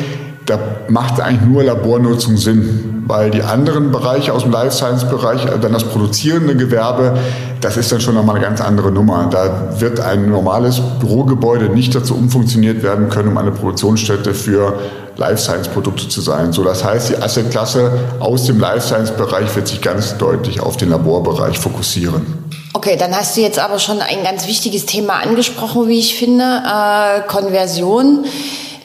da 0.47 0.59
macht 0.89 1.21
eigentlich 1.21 1.49
nur 1.49 1.63
Labornutzung 1.63 2.37
Sinn, 2.37 2.98
weil 3.09 3.31
die 3.31 3.43
anderen 3.43 3.91
Bereiche 3.91 4.35
aus 4.35 4.43
dem 4.43 4.53
Life 4.53 4.77
Science 4.77 5.09
Bereich, 5.09 5.45
äh, 5.47 5.59
dann 5.59 5.73
das 5.73 5.85
produzierende 5.85 6.55
Gewerbe, 6.55 7.19
das 7.61 7.77
ist 7.77 7.91
dann 7.91 8.01
schon 8.01 8.15
nochmal 8.15 8.37
eine 8.37 8.45
ganz 8.45 8.61
andere 8.61 8.93
Nummer. 8.93 9.29
Da 9.31 9.81
wird 9.81 9.99
ein 9.99 10.31
normales 10.31 10.81
Bürogebäude 11.01 11.71
nicht 11.71 11.95
dazu 11.95 12.15
umfunktioniert 12.15 12.83
werden 12.83 13.09
können, 13.09 13.29
um 13.29 13.39
eine 13.39 13.51
Produktionsstätte 13.51 14.35
für 14.35 14.79
Life 15.17 15.39
Science 15.39 15.69
Produkte 15.69 16.09
zu 16.09 16.21
sein. 16.21 16.53
So, 16.53 16.63
das 16.63 16.85
heißt, 16.85 17.09
die 17.09 17.17
Assetklasse 17.17 17.91
aus 18.21 18.45
dem 18.45 18.61
Life 18.61 18.87
Science 18.87 19.11
Bereich 19.11 19.57
wird 19.57 19.67
sich 19.67 19.81
ganz 19.81 20.17
deutlich 20.19 20.61
auf 20.61 20.77
den 20.77 20.91
Laborbereich 20.91 21.59
fokussieren. 21.59 22.27
Okay, 22.75 22.97
dann 22.97 23.17
hast 23.17 23.37
du 23.37 23.41
jetzt 23.41 23.59
aber 23.59 23.79
schon 23.79 24.01
ein 24.01 24.23
ganz 24.23 24.47
wichtiges 24.47 24.87
Thema 24.87 25.15
angesprochen, 25.15 25.89
wie 25.89 25.99
ich 25.99 26.15
finde, 26.15 26.45
äh, 26.45 27.23
Konversion. 27.27 28.27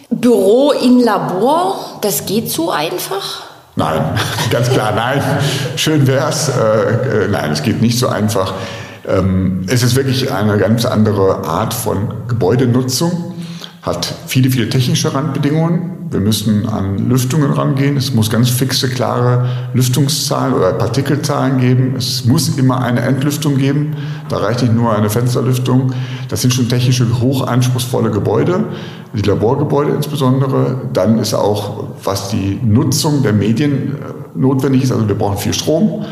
Büro 0.09 0.71
in 0.71 0.99
Labor, 0.99 1.99
das 2.01 2.25
geht 2.25 2.49
so 2.49 2.71
einfach? 2.71 3.52
Nein, 3.75 4.01
ganz 4.51 4.69
klar 4.69 4.93
nein. 4.93 5.21
Schön 5.75 6.07
wär's. 6.07 6.49
Äh, 6.49 7.25
äh, 7.25 7.27
nein, 7.29 7.51
es 7.51 7.63
geht 7.63 7.81
nicht 7.81 7.97
so 7.97 8.07
einfach. 8.07 8.53
Ähm, 9.07 9.63
es 9.67 9.83
ist 9.83 9.95
wirklich 9.95 10.31
eine 10.31 10.57
ganz 10.57 10.85
andere 10.85 11.45
Art 11.45 11.73
von 11.73 12.27
Gebäudenutzung, 12.27 13.33
hat 13.81 14.13
viele, 14.27 14.49
viele 14.49 14.69
technische 14.69 15.13
Randbedingungen. 15.13 15.92
Wir 16.13 16.19
müssen 16.19 16.67
an 16.69 17.09
Lüftungen 17.09 17.51
rangehen. 17.51 17.97
Es 17.97 18.13
muss 18.13 18.29
ganz 18.29 18.49
fixe, 18.49 18.87
klare 18.87 19.47
Lüftungszahlen 19.73 20.53
oder 20.53 20.73
Partikelzahlen 20.73 21.59
geben. 21.59 21.95
Es 21.97 22.25
muss 22.25 22.49
immer 22.57 22.81
eine 22.81 23.01
Entlüftung 23.01 23.57
geben. 23.57 23.95
Da 24.29 24.37
reicht 24.37 24.61
nicht 24.61 24.75
nur 24.75 24.95
eine 24.95 25.09
Fensterlüftung. 25.09 25.91
Das 26.29 26.41
sind 26.41 26.53
schon 26.53 26.69
technische, 26.69 27.07
hochanspruchsvolle 27.19 28.11
Gebäude, 28.11 28.65
die 29.13 29.21
Laborgebäude 29.21 29.91
insbesondere. 29.91 30.81
Dann 30.93 31.17
ist 31.17 31.33
auch, 31.33 31.85
was 32.03 32.29
die 32.29 32.59
Nutzung 32.63 33.23
der 33.23 33.33
Medien 33.33 33.71
äh, 33.71 33.95
notwendig 34.35 34.83
ist. 34.83 34.91
Also 34.91 35.07
wir 35.07 35.15
brauchen 35.15 35.37
viel 35.37 35.53
Strom. 35.53 36.05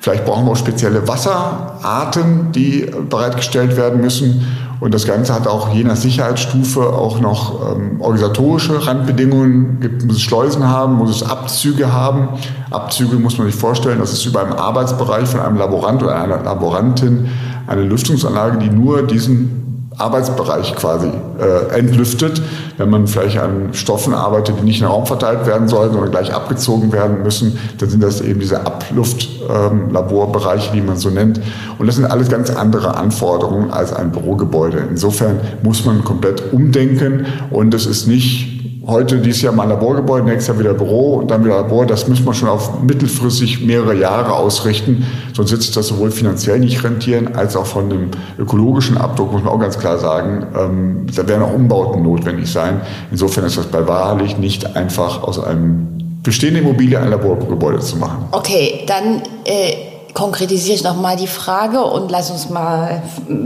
Vielleicht 0.00 0.24
brauchen 0.24 0.46
wir 0.46 0.52
auch 0.52 0.56
spezielle 0.56 1.06
Wasserarten, 1.08 2.52
die 2.52 2.86
bereitgestellt 3.10 3.76
werden 3.76 4.00
müssen. 4.00 4.46
Und 4.80 4.94
das 4.94 5.06
Ganze 5.06 5.34
hat 5.34 5.46
auch 5.46 5.74
je 5.74 5.82
nach 5.82 5.96
Sicherheitsstufe 5.96 6.80
auch 6.80 7.20
noch 7.20 7.74
ähm, 7.74 8.00
organisatorische 8.00 8.86
Randbedingungen. 8.86 9.80
Gibt, 9.80 10.04
muss 10.04 10.16
es 10.16 10.22
Schleusen 10.22 10.66
haben, 10.68 10.94
muss 10.94 11.10
es 11.10 11.28
Abzüge 11.28 11.92
haben. 11.92 12.28
Abzüge 12.70 13.16
muss 13.16 13.38
man 13.38 13.48
sich 13.48 13.56
vorstellen, 13.56 13.98
das 13.98 14.12
ist 14.12 14.24
über 14.26 14.42
einem 14.42 14.52
Arbeitsbereich 14.52 15.28
von 15.28 15.40
einem 15.40 15.56
Laborant 15.56 16.02
oder 16.02 16.20
einer 16.20 16.42
Laborantin 16.42 17.28
eine 17.66 17.82
Lüftungsanlage, 17.82 18.58
die 18.58 18.70
nur 18.70 19.02
diesen 19.02 19.67
Arbeitsbereich 19.98 20.74
quasi 20.76 21.10
äh, 21.38 21.76
entlüftet. 21.76 22.40
Wenn 22.76 22.90
man 22.90 23.06
vielleicht 23.06 23.38
an 23.38 23.72
Stoffen 23.72 24.14
arbeitet, 24.14 24.56
die 24.60 24.64
nicht 24.64 24.80
in 24.80 24.86
den 24.86 24.92
Raum 24.92 25.06
verteilt 25.06 25.46
werden 25.46 25.68
sollen, 25.68 25.92
sondern 25.92 26.10
gleich 26.10 26.32
abgezogen 26.32 26.92
werden 26.92 27.22
müssen, 27.22 27.58
dann 27.78 27.90
sind 27.90 28.02
das 28.02 28.20
eben 28.20 28.40
diese 28.40 28.64
Abluftlaborbereiche, 28.64 30.68
ähm, 30.68 30.74
die 30.74 30.82
man 30.82 30.96
so 30.96 31.10
nennt. 31.10 31.40
Und 31.78 31.86
das 31.86 31.96
sind 31.96 32.06
alles 32.06 32.28
ganz 32.28 32.50
andere 32.50 32.96
Anforderungen 32.96 33.70
als 33.70 33.92
ein 33.92 34.12
Bürogebäude. 34.12 34.84
Insofern 34.88 35.40
muss 35.62 35.84
man 35.84 36.04
komplett 36.04 36.52
umdenken 36.52 37.26
und 37.50 37.74
es 37.74 37.86
ist 37.86 38.06
nicht 38.06 38.47
heute 38.88 39.18
dieses 39.18 39.42
Jahr 39.42 39.52
mal 39.52 39.64
ein 39.64 39.68
Laborgebäude, 39.68 40.24
nächstes 40.24 40.48
Jahr 40.48 40.58
wieder 40.58 40.72
Büro 40.72 41.16
und 41.16 41.30
dann 41.30 41.44
wieder 41.44 41.56
Labor. 41.56 41.84
Das 41.84 42.08
müssen 42.08 42.24
wir 42.24 42.32
schon 42.32 42.48
auf 42.48 42.80
mittelfristig 42.80 43.60
mehrere 43.60 43.94
Jahre 43.94 44.32
ausrichten. 44.32 45.06
Sonst 45.34 45.50
wird 45.50 45.62
sich 45.62 45.72
das 45.72 45.88
sowohl 45.88 46.10
finanziell 46.10 46.58
nicht 46.58 46.82
rentieren, 46.82 47.36
als 47.36 47.54
auch 47.54 47.66
von 47.66 47.90
dem 47.90 48.10
ökologischen 48.38 48.96
Abdruck, 48.96 49.32
muss 49.32 49.44
man 49.44 49.52
auch 49.52 49.60
ganz 49.60 49.78
klar 49.78 49.98
sagen. 49.98 50.46
Ähm, 50.58 51.06
da 51.14 51.28
werden 51.28 51.42
auch 51.42 51.52
Umbauten 51.52 52.02
notwendig 52.02 52.50
sein. 52.50 52.80
Insofern 53.10 53.44
ist 53.44 53.58
das 53.58 53.66
bei 53.66 53.86
wahrlich 53.86 54.38
nicht 54.38 54.74
einfach 54.74 55.22
aus 55.22 55.38
einem 55.38 56.20
bestehenden 56.22 56.64
Immobilie 56.64 56.98
ein 56.98 57.10
Laborgebäude 57.10 57.80
zu 57.80 57.98
machen. 57.98 58.24
Okay, 58.32 58.84
dann 58.86 59.22
äh, 59.44 59.74
konkretisiere 60.14 60.76
ich 60.76 60.82
nochmal 60.82 61.16
die 61.16 61.26
Frage 61.26 61.80
und 61.80 62.10
lass 62.10 62.30
uns 62.30 62.48
mal, 62.48 63.02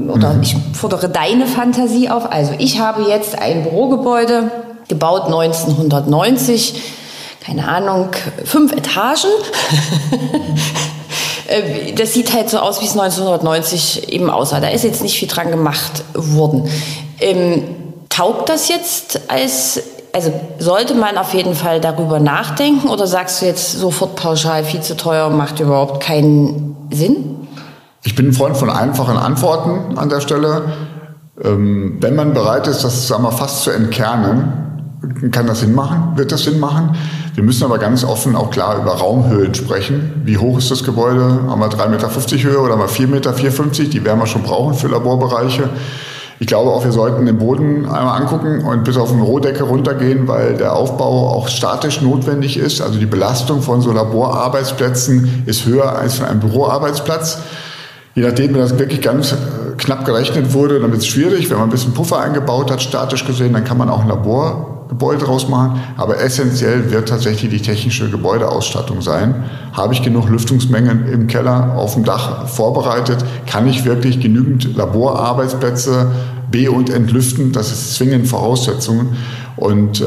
oder 0.08 0.34
mhm. 0.34 0.42
ich 0.42 0.56
fordere 0.72 1.08
deine 1.08 1.46
Fantasie 1.46 2.08
auf. 2.08 2.30
Also 2.30 2.52
ich 2.58 2.80
habe 2.80 3.02
jetzt 3.02 3.38
ein 3.38 3.64
Bürogebäude, 3.64 4.50
gebaut 4.88 5.26
1990, 5.26 6.74
keine 7.44 7.68
Ahnung, 7.68 8.08
fünf 8.44 8.72
Etagen. 8.72 9.30
Äh, 11.48 11.92
das 11.94 12.14
sieht 12.14 12.32
halt 12.32 12.48
so 12.48 12.58
aus, 12.58 12.80
wie 12.80 12.86
es 12.86 12.92
1990 12.92 14.12
eben 14.12 14.30
aussah. 14.30 14.60
Da 14.60 14.68
ist 14.68 14.84
jetzt 14.84 15.02
nicht 15.02 15.18
viel 15.18 15.28
dran 15.28 15.50
gemacht 15.50 16.04
worden. 16.14 16.68
Ähm, 17.20 17.64
taugt 18.08 18.48
das 18.48 18.68
jetzt 18.68 19.20
als, 19.28 19.82
also 20.12 20.32
sollte 20.58 20.94
man 20.94 21.18
auf 21.18 21.34
jeden 21.34 21.54
Fall 21.54 21.80
darüber 21.80 22.20
nachdenken 22.20 22.88
oder 22.88 23.06
sagst 23.06 23.42
du 23.42 23.46
jetzt 23.46 23.72
sofort 23.72 24.16
pauschal 24.16 24.64
viel 24.64 24.80
zu 24.80 24.96
teuer, 24.96 25.30
macht 25.30 25.60
überhaupt 25.60 26.02
keinen 26.02 26.76
Sinn? 26.90 27.48
Ich 28.04 28.14
bin 28.14 28.28
ein 28.28 28.32
Freund 28.32 28.56
von 28.56 28.68
einfachen 28.68 29.16
Antworten 29.16 29.96
an 29.96 30.08
der 30.08 30.20
Stelle. 30.20 30.72
Ähm, 31.42 31.98
wenn 32.00 32.14
man 32.14 32.34
bereit 32.34 32.66
ist, 32.66 32.84
das 32.84 33.08
sagen 33.08 33.22
wir, 33.22 33.32
fast 33.32 33.62
zu 33.62 33.70
entkernen, 33.70 34.71
kann 35.30 35.46
das 35.46 35.60
Sinn 35.60 35.74
machen? 35.74 36.16
Wird 36.16 36.32
das 36.32 36.42
Sinn 36.44 36.60
machen? 36.60 36.96
Wir 37.34 37.42
müssen 37.42 37.64
aber 37.64 37.78
ganz 37.78 38.04
offen 38.04 38.36
auch 38.36 38.50
klar 38.50 38.78
über 38.80 38.92
Raumhöhen 38.92 39.54
sprechen. 39.54 40.22
Wie 40.24 40.38
hoch 40.38 40.58
ist 40.58 40.70
das 40.70 40.84
Gebäude? 40.84 41.40
Haben 41.48 41.60
wir 41.60 41.68
3,50 41.68 41.88
Meter 41.88 42.42
Höhe 42.50 42.60
oder 42.60 42.78
wir 42.78 42.88
4,54 42.88 43.06
Meter? 43.06 43.32
Die 43.90 44.04
werden 44.04 44.18
wir 44.20 44.26
schon 44.26 44.42
brauchen 44.42 44.74
für 44.74 44.88
Laborbereiche. 44.88 45.70
Ich 46.38 46.48
glaube 46.48 46.70
auch, 46.70 46.84
wir 46.84 46.90
sollten 46.90 47.24
den 47.24 47.38
Boden 47.38 47.86
einmal 47.86 48.20
angucken 48.20 48.64
und 48.64 48.82
bis 48.82 48.96
auf 48.96 49.10
den 49.10 49.20
Rohdecke 49.20 49.62
runtergehen, 49.62 50.26
weil 50.26 50.56
der 50.56 50.74
Aufbau 50.74 51.28
auch 51.28 51.46
statisch 51.46 52.00
notwendig 52.00 52.56
ist. 52.56 52.80
Also 52.80 52.98
die 52.98 53.06
Belastung 53.06 53.62
von 53.62 53.80
so 53.80 53.92
Laborarbeitsplätzen 53.92 55.44
ist 55.46 55.66
höher 55.66 55.96
als 55.96 56.16
von 56.16 56.26
einem 56.26 56.40
Büroarbeitsplatz. 56.40 57.38
Je 58.14 58.22
nachdem, 58.22 58.54
wenn 58.54 58.60
das 58.60 58.78
wirklich 58.78 59.00
ganz 59.00 59.32
äh, 59.32 59.36
knapp 59.78 60.04
gerechnet 60.04 60.52
wurde, 60.52 60.80
dann 60.80 60.90
wird 60.90 61.02
es 61.02 61.06
schwierig. 61.06 61.48
Wenn 61.48 61.58
man 61.58 61.68
ein 61.68 61.70
bisschen 61.70 61.94
Puffer 61.94 62.18
eingebaut 62.18 62.70
hat, 62.70 62.82
statisch 62.82 63.24
gesehen, 63.24 63.52
dann 63.52 63.64
kann 63.64 63.78
man 63.78 63.88
auch 63.88 64.00
ein 64.02 64.08
Laborgebäude 64.92 65.24
draus 65.24 65.48
machen. 65.48 65.80
Aber 65.96 66.20
essentiell 66.20 66.90
wird 66.90 67.08
tatsächlich 67.08 67.50
die 67.50 67.62
technische 67.62 68.10
Gebäudeausstattung 68.10 69.02
sein. 69.02 69.44
Habe 69.72 69.94
ich 69.94 70.02
genug 70.02 70.28
Lüftungsmengen 70.28 71.06
im 71.08 71.26
Keller, 71.26 71.76
auf 71.76 71.94
dem 71.94 72.04
Dach 72.04 72.46
vorbereitet? 72.48 73.24
Kann 73.46 73.66
ich 73.66 73.84
wirklich 73.84 74.20
genügend 74.20 74.76
Laborarbeitsplätze 74.76 76.10
be- 76.50 76.70
und 76.70 76.90
entlüften? 76.90 77.52
Das 77.52 77.72
ist 77.72 77.94
zwingend 77.94 78.28
Voraussetzungen. 78.28 79.16
Und 79.56 80.00
äh, 80.00 80.04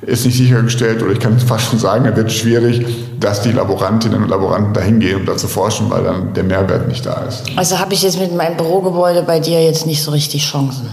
ist 0.06 0.26
nicht 0.26 0.38
sichergestellt 0.38 1.02
oder 1.02 1.12
ich 1.12 1.20
kann 1.20 1.40
fast 1.40 1.70
schon 1.70 1.80
sagen, 1.80 2.06
es 2.06 2.16
wird 2.16 2.32
schwierig, 2.32 2.86
dass 3.20 3.42
die 3.42 3.52
Laborantinnen 3.52 4.24
und 4.24 4.30
Laboranten 4.30 4.74
dahin 4.74 5.00
gehen, 5.00 5.22
um 5.22 5.26
da 5.26 5.38
zu 5.38 5.48
forschen, 5.48 5.90
weil 5.90 6.04
dann 6.04 6.34
der 6.34 6.44
Mehrwert 6.44 6.88
nicht 6.88 7.06
da 7.06 7.26
ist. 7.28 7.44
Also 7.56 7.80
habe 7.80 7.94
ich 7.94 8.04
jetzt 8.04 8.20
mit 8.20 8.36
meinem 8.36 8.58
Bürogebäude 8.58 9.24
bei 9.24 9.40
dir 9.40 9.64
jetzt 9.64 9.86
nicht 9.86 10.04
so 10.04 10.12
richtig 10.12 10.46
Chancen. 10.46 10.90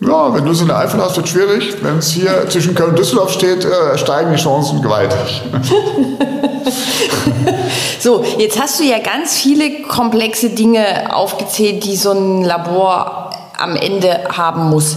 Ja, 0.00 0.34
wenn 0.34 0.46
du 0.46 0.52
es 0.52 0.62
in 0.62 0.68
der 0.68 0.78
Eifel 0.78 1.02
hast, 1.02 1.16
wird 1.16 1.26
es 1.26 1.32
schwierig. 1.32 1.76
Wenn 1.82 1.98
es 1.98 2.10
hier 2.10 2.48
zwischen 2.48 2.74
Köln 2.74 2.90
und 2.90 2.98
Düsseldorf 2.98 3.32
steht, 3.32 3.66
äh, 3.66 3.98
steigen 3.98 4.32
die 4.32 4.40
Chancen 4.40 4.80
gewaltig. 4.80 5.42
so, 8.00 8.24
jetzt 8.38 8.58
hast 8.58 8.80
du 8.80 8.84
ja 8.84 8.98
ganz 8.98 9.34
viele 9.34 9.82
komplexe 9.82 10.50
Dinge 10.50 11.14
aufgezählt, 11.14 11.84
die 11.84 11.96
so 11.96 12.12
ein 12.12 12.44
Labor 12.44 13.30
am 13.58 13.76
Ende 13.76 14.20
haben 14.34 14.70
muss. 14.70 14.96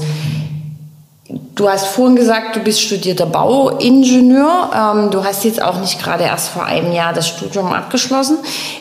Du 1.55 1.69
hast 1.69 1.85
vorhin 1.87 2.15
gesagt, 2.15 2.55
du 2.55 2.61
bist 2.61 2.81
studierter 2.81 3.27
Bauingenieur. 3.27 4.71
Ähm, 4.75 5.11
du 5.11 5.23
hast 5.23 5.43
jetzt 5.43 5.61
auch 5.61 5.79
nicht 5.79 6.01
gerade 6.01 6.23
erst 6.23 6.49
vor 6.49 6.65
einem 6.65 6.91
Jahr 6.91 7.13
das 7.13 7.27
Studium 7.27 7.71
abgeschlossen. 7.71 8.37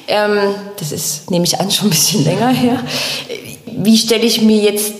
Ähm, 0.09 0.55
das 0.79 0.91
ist, 0.91 1.31
nehme 1.31 1.45
ich 1.45 1.61
an, 1.61 1.71
schon 1.71 1.89
ein 1.89 1.91
bisschen 1.91 2.25
länger 2.25 2.49
her. 2.49 2.79
Wie 3.67 3.99
stelle 3.99 4.25
ich 4.25 4.41
mir 4.41 4.57
jetzt 4.57 4.95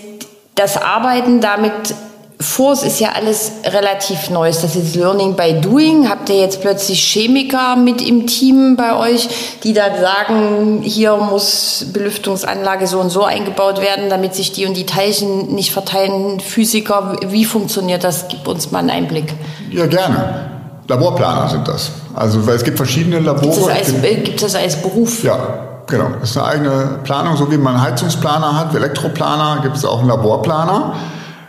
das 0.53 0.77
Arbeiten 0.77 1.41
damit 1.41 1.95
Force 2.43 2.83
ist 2.83 2.99
ja 2.99 3.09
alles 3.13 3.51
relativ 3.65 4.29
Neues. 4.29 4.61
Das 4.61 4.75
ist 4.75 4.95
Learning 4.95 5.35
by 5.35 5.59
Doing. 5.61 6.09
Habt 6.09 6.29
ihr 6.29 6.39
jetzt 6.39 6.61
plötzlich 6.61 6.99
Chemiker 6.99 7.75
mit 7.75 8.01
im 8.01 8.27
Team 8.27 8.75
bei 8.75 8.95
euch, 8.95 9.27
die 9.63 9.73
dann 9.73 9.93
sagen, 9.99 10.81
hier 10.83 11.15
muss 11.17 11.87
Belüftungsanlage 11.93 12.85
so 12.85 12.99
und 12.99 13.09
so 13.09 13.23
eingebaut 13.23 13.81
werden, 13.81 14.09
damit 14.09 14.35
sich 14.35 14.51
die 14.51 14.65
und 14.65 14.75
die 14.75 14.85
Teilchen 14.85 15.55
nicht 15.55 15.71
verteilen? 15.71 16.39
Physiker, 16.39 17.15
wie 17.25 17.45
funktioniert 17.45 18.03
das? 18.03 18.27
Gib 18.27 18.47
uns 18.47 18.71
mal 18.71 18.79
einen 18.79 18.89
Einblick. 18.89 19.33
Ja, 19.71 19.87
gerne. 19.87 20.51
Laborplaner 20.87 21.49
sind 21.49 21.67
das. 21.67 21.91
Also, 22.13 22.45
weil 22.45 22.55
es 22.55 22.63
gibt 22.63 22.77
verschiedene 22.77 23.19
Labore. 23.19 23.47
Gibt 23.47 23.57
es 23.57 23.65
das 23.65 23.75
als, 23.75 24.03
äh, 24.03 24.15
gibt 24.15 24.41
es 24.43 24.55
als 24.55 24.81
Beruf? 24.81 25.23
Ja, 25.23 25.69
Genau, 25.87 26.09
das 26.19 26.31
ist 26.31 26.37
eine 26.37 26.47
eigene 26.47 26.99
Planung, 27.03 27.35
so 27.35 27.51
wie 27.51 27.57
man 27.57 27.75
einen 27.75 27.83
Heizungsplaner 27.83 28.57
hat, 28.57 28.73
Elektroplaner, 28.73 29.61
gibt 29.61 29.75
es 29.75 29.83
auch 29.83 29.99
einen 29.99 30.07
Laborplaner. 30.07 30.93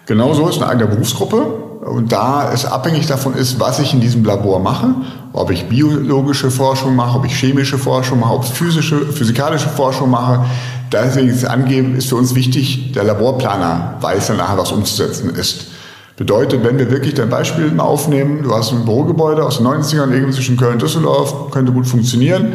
Genauso 0.07 0.49
ist 0.49 0.61
eine 0.61 0.71
eigene 0.71 0.87
Berufsgruppe. 0.87 1.37
Und 1.85 2.13
da 2.13 2.51
es 2.53 2.65
abhängig 2.65 3.07
davon 3.07 3.35
ist, 3.35 3.61
was 3.61 3.79
ich 3.79 3.93
in 3.93 4.01
diesem 4.01 4.25
Labor 4.25 4.59
mache, 4.59 4.95
ob 5.35 5.51
ich 5.51 5.69
biologische 5.69 6.51
Forschung 6.51 6.97
mache, 6.97 7.19
ob 7.19 7.27
ich 7.27 7.35
chemische 7.35 7.77
Forschung 7.77 8.21
mache, 8.21 8.33
ob 8.33 8.45
ich 8.45 8.51
physische, 8.51 9.13
physikalische 9.13 9.69
Forschung 9.69 10.11
mache, 10.11 10.47
deswegen 10.91 11.29
ist 11.29 11.45
angeben, 11.45 11.95
ist 11.95 12.09
für 12.09 12.17
uns 12.17 12.35
wichtig, 12.35 12.93
der 12.93 13.05
Laborplaner 13.05 13.99
weiß 14.01 14.29
dann 14.29 14.39
nachher, 14.39 14.57
was 14.57 14.73
umzusetzen 14.73 15.35
ist. 15.35 15.67
Bedeutet, 16.17 16.65
wenn 16.65 16.79
wir 16.79 16.91
wirklich 16.91 17.15
dein 17.15 17.29
Beispiel 17.29 17.71
mal 17.71 17.83
aufnehmen, 17.83 18.43
du 18.45 18.55
hast 18.55 18.73
ein 18.73 18.87
Bürogebäude 18.87 19.45
aus 19.45 19.59
den 19.59 19.67
90ern, 19.67 20.11
irgendwie 20.11 20.33
zwischen 20.33 20.57
Köln 20.57 20.75
und 20.75 20.83
Düsseldorf, 20.83 21.51
könnte 21.51 21.73
gut 21.73 21.87
funktionieren 21.87 22.55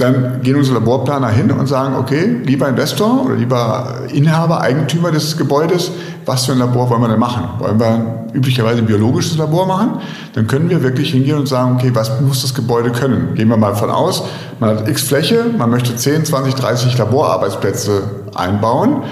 dann 0.00 0.40
gehen 0.42 0.56
unsere 0.56 0.78
Laborplaner 0.78 1.28
hin 1.28 1.50
und 1.50 1.66
sagen, 1.66 1.94
okay, 1.96 2.40
lieber 2.44 2.68
Investor 2.68 3.26
oder 3.26 3.36
lieber 3.36 4.00
Inhaber, 4.12 4.60
Eigentümer 4.60 5.10
des 5.10 5.36
Gebäudes, 5.36 5.90
was 6.26 6.46
für 6.46 6.52
ein 6.52 6.58
Labor 6.58 6.90
wollen 6.90 7.02
wir 7.02 7.08
denn 7.08 7.18
machen? 7.18 7.48
Wollen 7.58 7.78
wir 7.78 8.24
üblicherweise 8.32 8.78
ein 8.78 8.86
biologisches 8.86 9.36
Labor 9.36 9.66
machen? 9.66 9.98
Dann 10.34 10.46
können 10.46 10.70
wir 10.70 10.82
wirklich 10.82 11.10
hingehen 11.10 11.38
und 11.38 11.48
sagen, 11.48 11.76
okay, 11.76 11.90
was 11.92 12.20
muss 12.20 12.42
das 12.42 12.54
Gebäude 12.54 12.90
können? 12.90 13.34
Gehen 13.34 13.48
wir 13.48 13.56
mal 13.56 13.74
von 13.74 13.90
aus, 13.90 14.24
man 14.58 14.70
hat 14.70 14.88
x 14.88 15.02
Fläche, 15.02 15.46
man 15.56 15.70
möchte 15.70 15.94
10, 15.94 16.24
20, 16.24 16.54
30 16.54 16.98
Laborarbeitsplätze 16.98 18.02
einbauen. 18.34 19.02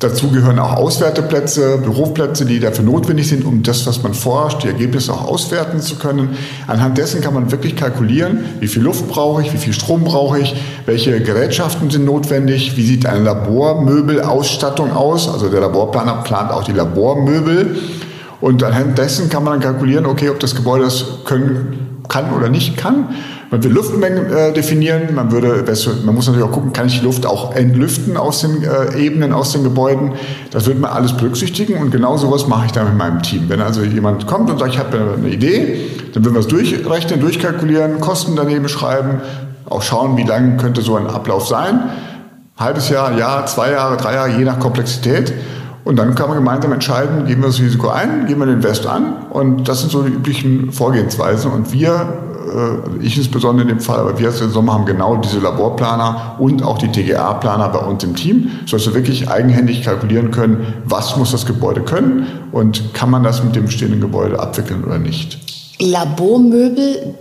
Dazu 0.00 0.30
gehören 0.30 0.58
auch 0.58 0.76
Auswerteplätze, 0.76 1.76
Büroplätze, 1.76 2.46
die 2.46 2.58
dafür 2.58 2.84
notwendig 2.84 3.28
sind, 3.28 3.44
um 3.44 3.62
das, 3.62 3.86
was 3.86 4.02
man 4.02 4.14
forscht, 4.14 4.64
die 4.64 4.68
Ergebnisse 4.68 5.12
auch 5.12 5.26
auswerten 5.28 5.78
zu 5.80 5.96
können. 5.96 6.38
Anhand 6.66 6.96
dessen 6.96 7.20
kann 7.20 7.34
man 7.34 7.52
wirklich 7.52 7.76
kalkulieren, 7.76 8.46
wie 8.60 8.66
viel 8.66 8.80
Luft 8.80 9.06
brauche 9.08 9.42
ich, 9.42 9.52
wie 9.52 9.58
viel 9.58 9.74
Strom 9.74 10.04
brauche 10.04 10.38
ich, 10.38 10.54
welche 10.86 11.20
Gerätschaften 11.20 11.90
sind 11.90 12.06
notwendig, 12.06 12.78
wie 12.78 12.86
sieht 12.86 13.04
eine 13.04 13.24
Labormöbelausstattung 13.24 14.90
aus. 14.92 15.28
Also 15.30 15.50
der 15.50 15.60
Laborplaner 15.60 16.22
plant 16.22 16.50
auch 16.50 16.64
die 16.64 16.72
Labormöbel. 16.72 17.76
Und 18.40 18.64
anhand 18.64 18.96
dessen 18.96 19.28
kann 19.28 19.44
man 19.44 19.60
dann 19.60 19.72
kalkulieren, 19.72 20.06
okay, 20.06 20.30
ob 20.30 20.40
das 20.40 20.54
Gebäude 20.54 20.84
das 20.84 21.04
können 21.26 22.00
kann 22.08 22.32
oder 22.32 22.48
nicht 22.48 22.78
kann. 22.78 23.10
Man 23.50 23.64
will 23.64 23.72
Luftmengen 23.72 24.32
äh, 24.32 24.52
definieren, 24.52 25.12
man, 25.12 25.32
würde, 25.32 25.64
man 26.04 26.14
muss 26.14 26.28
natürlich 26.28 26.48
auch 26.48 26.52
gucken, 26.52 26.72
kann 26.72 26.86
ich 26.86 27.00
die 27.00 27.04
Luft 27.04 27.26
auch 27.26 27.52
entlüften 27.56 28.16
aus 28.16 28.42
den 28.42 28.62
äh, 28.62 28.96
Ebenen, 28.96 29.32
aus 29.32 29.52
den 29.52 29.64
Gebäuden. 29.64 30.12
Das 30.52 30.66
wird 30.66 30.78
man 30.78 30.92
alles 30.92 31.14
berücksichtigen 31.16 31.78
und 31.78 31.90
genau 31.90 32.16
sowas 32.16 32.46
mache 32.46 32.66
ich 32.66 32.72
dann 32.72 32.86
mit 32.86 32.96
meinem 32.96 33.22
Team. 33.22 33.48
Wenn 33.48 33.60
also 33.60 33.82
jemand 33.82 34.28
kommt 34.28 34.50
und 34.50 34.60
sagt, 34.60 34.74
ich 34.74 34.78
habe 34.78 35.16
eine 35.18 35.28
Idee, 35.28 35.80
dann 36.14 36.24
würden 36.24 36.34
wir 36.34 36.40
es 36.40 36.46
durchrechnen, 36.46 37.18
durchkalkulieren, 37.18 37.98
Kosten 37.98 38.36
daneben 38.36 38.68
schreiben, 38.68 39.20
auch 39.68 39.82
schauen, 39.82 40.16
wie 40.16 40.24
lang 40.24 40.56
könnte 40.56 40.80
so 40.82 40.94
ein 40.94 41.08
Ablauf 41.08 41.48
sein. 41.48 41.90
Halbes 42.56 42.88
Jahr, 42.88 43.18
Jahr, 43.18 43.46
zwei 43.46 43.72
Jahre, 43.72 43.96
drei 43.96 44.14
Jahre, 44.14 44.38
je 44.38 44.44
nach 44.44 44.60
Komplexität. 44.60 45.32
Und 45.82 45.96
dann 45.96 46.14
kann 46.14 46.28
man 46.28 46.36
gemeinsam 46.36 46.72
entscheiden, 46.72 47.26
gehen 47.26 47.40
wir 47.40 47.48
das 47.48 47.58
Risiko 47.58 47.88
ein, 47.88 48.26
gehen 48.26 48.38
wir 48.38 48.46
den 48.46 48.56
Invest 48.56 48.86
an. 48.86 49.26
Und 49.30 49.66
das 49.66 49.80
sind 49.80 49.90
so 49.90 50.02
die 50.02 50.12
üblichen 50.12 50.70
Vorgehensweisen. 50.70 51.50
Und 51.50 51.72
wir 51.72 52.29
ich 53.00 53.16
insbesondere 53.16 53.62
in 53.62 53.68
dem 53.68 53.80
Fall, 53.80 54.00
aber 54.00 54.18
wir 54.18 54.28
als 54.28 54.38
Sommer 54.38 54.74
haben 54.74 54.86
genau 54.86 55.16
diese 55.16 55.40
Laborplaner 55.40 56.36
und 56.38 56.62
auch 56.62 56.78
die 56.78 56.88
TGA-Planer 56.88 57.68
bei 57.68 57.80
uns 57.80 58.02
im 58.04 58.16
Team, 58.16 58.50
sodass 58.66 58.86
wir 58.86 58.94
wirklich 58.94 59.28
eigenhändig 59.28 59.82
kalkulieren 59.82 60.30
können, 60.30 60.82
was 60.84 61.16
muss 61.16 61.32
das 61.32 61.46
Gebäude 61.46 61.82
können 61.82 62.26
und 62.52 62.94
kann 62.94 63.10
man 63.10 63.22
das 63.22 63.44
mit 63.44 63.56
dem 63.56 63.66
bestehenden 63.66 64.00
Gebäude 64.00 64.38
abwickeln 64.38 64.84
oder 64.84 64.98
nicht. 64.98 65.38
Labormöbel, 65.80 67.14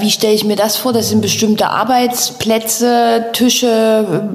wie 0.00 0.10
stelle 0.10 0.34
ich 0.34 0.44
mir 0.44 0.56
das 0.56 0.76
vor? 0.76 0.92
Das 0.92 1.08
sind 1.08 1.22
bestimmte 1.22 1.70
Arbeitsplätze, 1.70 3.26
Tische 3.32 4.28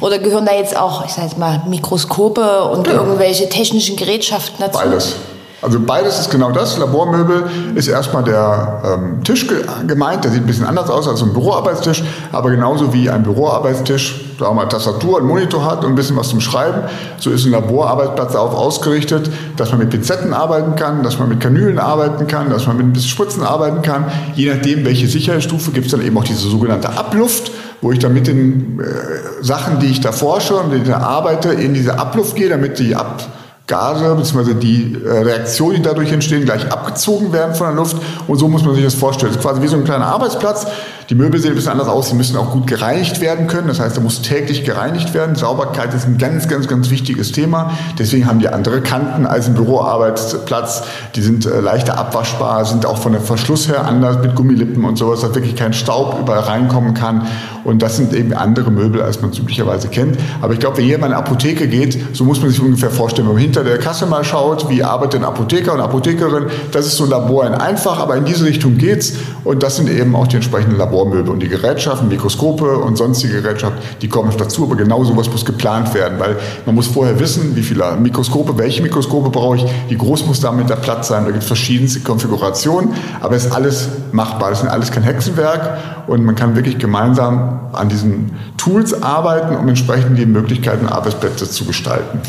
oder 0.00 0.18
gehören 0.20 0.46
da 0.46 0.54
jetzt 0.54 0.76
auch, 0.76 1.04
ich 1.04 1.10
sage 1.10 1.26
jetzt 1.26 1.38
mal, 1.38 1.62
Mikroskope 1.68 2.64
und 2.64 2.86
ja. 2.86 2.94
irgendwelche 2.94 3.48
technischen 3.48 3.96
Gerätschaften 3.96 4.56
dazu? 4.60 4.78
Beides. 4.78 5.16
Also 5.62 5.78
beides 5.78 6.18
ist 6.18 6.30
genau 6.30 6.50
das. 6.52 6.78
Labormöbel 6.78 7.44
ist 7.74 7.86
erstmal 7.86 8.24
der 8.24 8.82
ähm, 8.84 9.22
Tisch 9.24 9.46
ge 9.46 9.58
gemeint, 9.86 10.24
der 10.24 10.30
sieht 10.30 10.42
ein 10.42 10.46
bisschen 10.46 10.64
anders 10.64 10.88
aus 10.88 11.06
als 11.06 11.22
ein 11.22 11.34
Büroarbeitstisch, 11.34 12.02
aber 12.32 12.50
genauso 12.50 12.94
wie 12.94 13.10
ein 13.10 13.22
Büroarbeitstisch, 13.22 14.24
da 14.38 14.50
man 14.52 14.70
Tastatur 14.70 15.18
und 15.18 15.26
Monitor 15.26 15.64
hat 15.70 15.84
und 15.84 15.92
ein 15.92 15.94
bisschen 15.96 16.16
was 16.16 16.30
zum 16.30 16.40
Schreiben, 16.40 16.84
so 17.18 17.30
ist 17.30 17.44
ein 17.44 17.52
Laborarbeitsplatz 17.52 18.32
darauf 18.32 18.54
ausgerichtet, 18.54 19.30
dass 19.56 19.70
man 19.70 19.80
mit 19.80 19.90
Pinzetten 19.90 20.32
arbeiten 20.32 20.76
kann, 20.76 21.02
dass 21.02 21.18
man 21.18 21.28
mit 21.28 21.40
Kanülen 21.40 21.78
arbeiten 21.78 22.26
kann, 22.26 22.48
dass 22.48 22.66
man 22.66 22.78
mit 22.78 22.86
ein 22.86 22.92
bisschen 22.94 23.10
Spritzen 23.10 23.42
arbeiten 23.42 23.82
kann. 23.82 24.06
Je 24.34 24.50
nachdem, 24.50 24.86
welche 24.86 25.08
Sicherheitsstufe, 25.08 25.72
gibt 25.72 25.86
es 25.86 25.92
dann 25.92 26.02
eben 26.02 26.16
auch 26.16 26.24
diese 26.24 26.48
sogenannte 26.48 26.88
Abluft, 26.88 27.52
wo 27.82 27.92
ich 27.92 27.98
dann 27.98 28.14
mit 28.14 28.26
den 28.26 28.80
äh, 28.80 29.44
Sachen, 29.44 29.78
die 29.78 29.88
ich 29.88 30.00
da 30.00 30.12
forsche 30.12 30.54
und 30.54 30.70
die 30.70 30.76
ich 30.76 30.88
da 30.88 31.00
arbeite, 31.00 31.50
in 31.50 31.74
diese 31.74 31.98
Abluft 31.98 32.36
gehe, 32.36 32.48
damit 32.48 32.78
die 32.78 32.96
ab 32.96 33.24
Gase 33.70 34.14
bzw. 34.16 34.54
die 34.54 34.98
äh, 35.02 35.08
Reaktionen, 35.08 35.76
die 35.76 35.82
dadurch 35.82 36.10
entstehen, 36.12 36.44
gleich 36.44 36.70
abgezogen 36.70 37.32
werden 37.32 37.54
von 37.54 37.68
der 37.68 37.76
Luft. 37.76 37.96
Und 38.26 38.36
so 38.36 38.48
muss 38.48 38.64
man 38.64 38.74
sich 38.74 38.84
das 38.84 38.94
vorstellen. 38.94 39.32
Das 39.32 39.36
ist 39.36 39.42
quasi 39.42 39.62
wie 39.62 39.68
so 39.68 39.76
ein 39.76 39.84
kleiner 39.84 40.06
Arbeitsplatz, 40.06 40.66
die 41.10 41.16
Möbel 41.16 41.40
sehen 41.40 41.50
ein 41.50 41.56
bisschen 41.56 41.72
anders 41.72 41.88
aus, 41.88 42.08
sie 42.10 42.14
müssen 42.14 42.36
auch 42.36 42.52
gut 42.52 42.68
gereinigt 42.68 43.20
werden 43.20 43.48
können. 43.48 43.66
Das 43.66 43.80
heißt, 43.80 43.96
da 43.96 44.00
muss 44.00 44.22
täglich 44.22 44.62
gereinigt 44.62 45.12
werden. 45.12 45.34
Sauberkeit 45.34 45.92
ist 45.92 46.06
ein 46.06 46.18
ganz, 46.18 46.46
ganz, 46.46 46.68
ganz 46.68 46.88
wichtiges 46.88 47.32
Thema. 47.32 47.72
Deswegen 47.98 48.26
haben 48.26 48.38
die 48.38 48.48
andere 48.48 48.80
Kanten 48.80 49.26
als 49.26 49.48
ein 49.48 49.54
Büroarbeitsplatz. 49.54 50.84
Die 51.16 51.20
sind 51.20 51.46
äh, 51.46 51.58
leichter 51.58 51.98
abwaschbar, 51.98 52.64
sind 52.64 52.86
auch 52.86 52.98
von 52.98 53.10
der 53.10 53.20
Verschluss 53.20 53.66
her 53.66 53.86
anders 53.86 54.18
mit 54.22 54.36
Gummilippen 54.36 54.84
und 54.84 54.98
sowas, 54.98 55.22
dass 55.22 55.34
wirklich 55.34 55.56
kein 55.56 55.72
Staub 55.72 56.16
überall 56.20 56.44
reinkommen 56.44 56.94
kann. 56.94 57.26
Und 57.64 57.82
das 57.82 57.96
sind 57.96 58.12
eben 58.14 58.32
andere 58.34 58.70
Möbel, 58.70 59.02
als 59.02 59.20
man 59.20 59.30
es 59.30 59.38
üblicherweise 59.38 59.88
kennt. 59.88 60.18
Aber 60.42 60.52
ich 60.52 60.60
glaube, 60.60 60.78
wenn 60.78 60.84
jemand 60.84 61.12
in 61.12 61.16
eine 61.16 61.24
Apotheke 61.24 61.66
geht, 61.66 61.98
so 62.14 62.24
muss 62.24 62.40
man 62.40 62.50
sich 62.50 62.60
ungefähr 62.60 62.90
vorstellen, 62.90 63.26
wenn 63.28 63.34
man 63.34 63.42
hinter 63.42 63.64
der 63.64 63.78
Kasse 63.78 64.06
mal 64.06 64.24
schaut, 64.24 64.68
wie 64.68 64.84
arbeitet 64.84 65.20
ein 65.20 65.26
Apotheker 65.26 65.74
und 65.74 65.80
Apothekerin. 65.80 66.46
Das 66.72 66.86
ist 66.86 66.96
so 66.96 67.04
ein 67.04 67.10
Labor 67.10 67.46
in 67.46 67.54
einfach, 67.54 67.98
aber 67.98 68.16
in 68.16 68.24
diese 68.24 68.44
Richtung 68.44 68.76
geht's. 68.76 69.14
Und 69.44 69.62
das 69.62 69.76
sind 69.76 69.88
eben 69.88 70.14
auch 70.14 70.26
die 70.26 70.36
entsprechenden 70.36 70.76
Labor 70.76 70.90
Labormöbel. 70.90 71.32
Und 71.32 71.40
die 71.40 71.48
Gerätschaften, 71.48 72.08
Mikroskope 72.08 72.78
und 72.78 72.96
sonstige 72.96 73.40
Gerätschaften, 73.42 73.80
die 74.02 74.08
kommen 74.08 74.32
dazu. 74.36 74.64
Aber 74.64 74.76
genau 74.76 75.04
sowas 75.04 75.30
muss 75.30 75.44
geplant 75.44 75.94
werden, 75.94 76.18
weil 76.18 76.36
man 76.66 76.74
muss 76.74 76.86
vorher 76.86 77.18
wissen, 77.18 77.56
wie 77.56 77.62
viele 77.62 77.96
Mikroskope, 77.96 78.58
welche 78.58 78.82
Mikroskope 78.82 79.30
brauche 79.30 79.56
ich, 79.56 79.64
wie 79.88 79.96
groß 79.96 80.26
muss 80.26 80.40
damit 80.40 80.68
der 80.68 80.76
Platz 80.76 81.08
sein. 81.08 81.24
Da 81.24 81.30
gibt 81.30 81.42
es 81.42 81.46
verschiedenste 81.46 82.00
Konfigurationen, 82.00 82.90
aber 83.20 83.36
es 83.36 83.46
ist 83.46 83.52
alles 83.52 83.88
machbar. 84.12 84.50
Das 84.50 84.62
ist 84.62 84.68
alles 84.68 84.90
kein 84.90 85.02
Hexenwerk 85.02 85.78
und 86.06 86.24
man 86.24 86.34
kann 86.34 86.56
wirklich 86.56 86.78
gemeinsam 86.78 87.49
an 87.72 87.88
diesen 87.88 88.32
Tools 88.56 89.02
arbeiten, 89.02 89.56
um 89.56 89.68
entsprechend 89.68 90.18
die 90.18 90.26
Möglichkeiten, 90.26 90.86
Arbeitsplätze 90.86 91.50
zu 91.50 91.64
gestalten. 91.64 92.20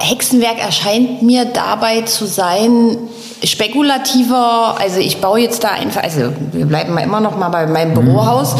Hexenwerk 0.00 0.58
erscheint 0.58 1.22
mir 1.22 1.44
dabei 1.44 2.02
zu 2.02 2.26
sein, 2.26 2.96
spekulativer, 3.44 4.76
also 4.78 4.98
ich 4.98 5.20
baue 5.20 5.40
jetzt 5.40 5.64
da 5.64 5.68
einfach, 5.68 6.02
also 6.02 6.32
wir 6.52 6.66
bleiben 6.66 6.92
mal 6.92 7.02
immer 7.02 7.20
noch 7.20 7.36
mal 7.38 7.48
bei 7.50 7.66
meinem 7.66 7.94
Bürohaus, 7.94 8.54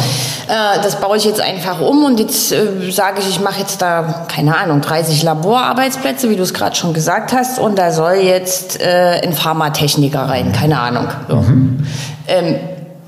äh, 0.47 0.81
das 0.81 0.99
baue 1.01 1.17
ich 1.17 1.25
jetzt 1.25 1.41
einfach 1.41 1.81
um 1.81 2.03
und 2.03 2.19
jetzt 2.19 2.51
äh, 2.51 2.91
sage 2.91 3.19
ich, 3.19 3.29
ich 3.29 3.41
mache 3.41 3.59
jetzt 3.59 3.81
da, 3.81 4.25
keine 4.27 4.57
Ahnung, 4.57 4.81
30 4.81 5.21
Laborarbeitsplätze, 5.23 6.29
wie 6.29 6.35
du 6.35 6.43
es 6.43 6.53
gerade 6.53 6.75
schon 6.75 6.93
gesagt 6.93 7.33
hast, 7.33 7.59
und 7.59 7.77
da 7.77 7.91
soll 7.91 8.15
jetzt 8.15 8.79
äh, 8.79 9.21
ein 9.23 9.33
Pharmatechniker 9.33 10.21
rein, 10.21 10.51
keine 10.51 10.79
Ahnung. 10.79 11.07
Mhm. 11.29 11.83
Ähm, 12.27 12.55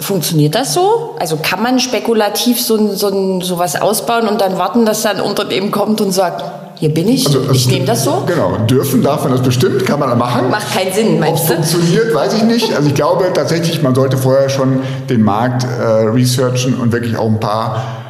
Funktioniert 0.04 0.56
das 0.56 0.74
so? 0.74 1.16
Also 1.20 1.38
kann 1.42 1.64
man 1.64 1.80
spekulativ 1.80 2.62
so, 2.62 2.94
so, 2.94 3.40
so 3.42 3.58
was 3.58 3.82
ausbauen 3.82 4.28
und 4.28 4.42
dann 4.42 4.58
warten, 4.58 4.86
dass 4.86 5.02
dann 5.02 5.22
unter 5.22 5.46
dem 5.46 5.72
kommt 5.72 6.02
und 6.02 6.12
sagt, 6.12 6.44
hier 6.76 6.94
bin 6.94 7.08
ich, 7.08 7.26
also, 7.28 7.40
also 7.40 7.52
ich 7.54 7.68
nehme 7.68 7.86
das 7.86 8.04
so. 8.04 8.24
Genau, 8.28 8.58
dürfen 8.70 9.02
darf 9.02 9.24
man 9.24 9.32
das 9.32 9.42
bestimmt, 9.42 9.86
kann 9.86 10.00
man 10.00 10.18
machen. 10.18 10.50
Macht 10.50 10.74
keinen 10.74 10.92
Sinn, 10.92 11.20
meinst 11.20 11.50
du? 11.50 11.54
funktioniert, 11.54 12.14
weiß 12.14 12.34
ich 12.34 12.44
nicht. 12.44 12.76
Also 12.76 12.90
ich 12.90 12.96
glaube 12.96 13.32
tatsächlich, 13.34 13.82
man 13.82 13.96
sollte 13.96 14.18
vorher 14.18 14.50
schon 14.50 14.82
den 15.10 15.24
Markt 15.24 15.64
äh, 15.64 15.84
researchen 16.10 16.80
und 16.80 16.92
wirklich 16.92 17.18
auch 17.18 17.28
ein 17.28 17.40
paar 17.40 18.04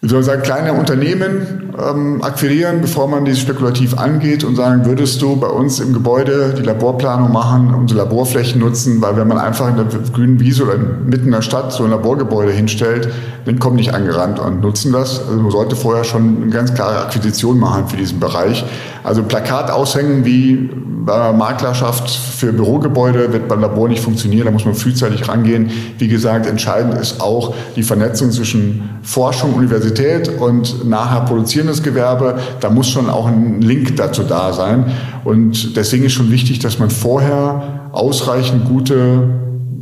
wie 0.00 0.08
soll 0.08 0.18
man 0.18 0.24
sagen, 0.24 0.42
kleine 0.42 0.74
Unternehmen 0.74 1.67
ähm, 1.80 2.22
akquirieren, 2.22 2.80
bevor 2.80 3.08
man 3.08 3.24
dieses 3.24 3.40
spekulativ 3.40 3.96
angeht 3.98 4.44
und 4.44 4.56
sagen, 4.56 4.84
würdest 4.84 5.20
du 5.22 5.36
bei 5.36 5.46
uns 5.46 5.80
im 5.80 5.92
Gebäude 5.92 6.54
die 6.58 6.62
Laborplanung 6.62 7.32
machen, 7.32 7.74
unsere 7.74 8.00
Laborflächen 8.00 8.60
nutzen, 8.60 9.00
weil 9.00 9.16
wenn 9.16 9.28
man 9.28 9.38
einfach 9.38 9.68
in 9.68 9.76
der 9.76 9.86
grünen 10.12 10.40
Wiese 10.40 10.64
oder 10.64 10.76
mitten 10.76 11.26
in 11.26 11.32
der 11.32 11.42
Stadt 11.42 11.72
so 11.72 11.84
ein 11.84 11.90
Laborgebäude 11.90 12.52
hinstellt, 12.52 13.08
dann 13.44 13.58
kommen 13.58 13.76
nicht 13.76 13.94
angerannt 13.94 14.38
und 14.38 14.60
nutzen 14.60 14.92
das. 14.92 15.20
Also 15.20 15.40
man 15.40 15.50
sollte 15.50 15.76
vorher 15.76 16.04
schon 16.04 16.42
eine 16.42 16.50
ganz 16.50 16.74
klare 16.74 17.00
Akquisition 17.00 17.58
machen 17.58 17.88
für 17.88 17.96
diesen 17.96 18.20
Bereich. 18.20 18.64
Also 19.04 19.22
Plakat 19.22 19.70
aushängen 19.70 20.24
wie 20.24 20.70
bei 21.08 21.32
Maklerschaft 21.32 22.10
für 22.10 22.52
Bürogebäude 22.52 23.32
wird 23.32 23.48
beim 23.48 23.62
Labor 23.62 23.88
nicht 23.88 24.02
funktionieren, 24.02 24.44
da 24.44 24.50
muss 24.50 24.66
man 24.66 24.74
frühzeitig 24.74 25.26
rangehen. 25.26 25.70
Wie 25.96 26.06
gesagt, 26.06 26.46
entscheidend 26.46 26.94
ist 27.00 27.22
auch 27.22 27.54
die 27.76 27.82
Vernetzung 27.82 28.30
zwischen 28.30 28.90
Forschung, 29.02 29.54
Universität 29.54 30.28
und 30.38 30.86
nachher 30.86 31.22
produzierendes 31.68 31.82
Gewerbe. 31.82 32.38
Da 32.60 32.70
muss 32.70 32.88
schon 32.88 33.10
auch 33.10 33.26
ein 33.26 33.60
Link 33.60 33.96
dazu 33.96 34.22
da 34.22 34.52
sein. 34.52 34.92
Und 35.24 35.76
deswegen 35.76 36.04
ist 36.04 36.12
schon 36.12 36.30
wichtig, 36.30 36.58
dass 36.58 36.78
man 36.78 36.90
vorher 36.90 37.90
ausreichend 37.92 38.66
gute 38.66 39.28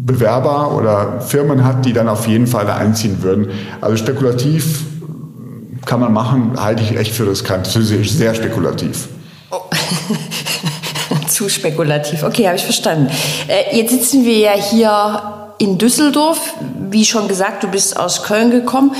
Bewerber 0.04 0.76
oder 0.76 1.20
Firmen 1.20 1.64
hat, 1.64 1.84
die 1.84 1.92
dann 1.92 2.08
auf 2.08 2.26
jeden 2.28 2.46
Fall 2.46 2.66
da 2.66 2.76
einziehen 2.76 3.22
würden. 3.22 3.48
Also 3.80 3.96
spekulativ 3.96 4.84
kann 5.84 6.00
man 6.00 6.12
machen, 6.12 6.52
halte 6.56 6.82
ich 6.82 6.96
echt 6.96 7.12
für 7.12 7.28
riskant. 7.28 7.66
Das 7.66 7.76
ist 7.76 8.18
sehr 8.18 8.34
spekulativ. 8.34 9.08
Oh. 9.50 9.60
Zu 11.28 11.48
spekulativ. 11.48 12.22
Okay, 12.22 12.46
habe 12.46 12.56
ich 12.56 12.64
verstanden. 12.64 13.10
Äh, 13.48 13.76
jetzt 13.76 13.90
sitzen 13.90 14.24
wir 14.24 14.38
ja 14.38 14.52
hier 14.52 15.54
in 15.58 15.76
Düsseldorf. 15.76 16.54
Wie 16.90 17.04
schon 17.04 17.28
gesagt, 17.28 17.62
du 17.62 17.68
bist 17.68 17.96
aus 17.96 18.22
Köln 18.22 18.50
gekommen. 18.50 18.92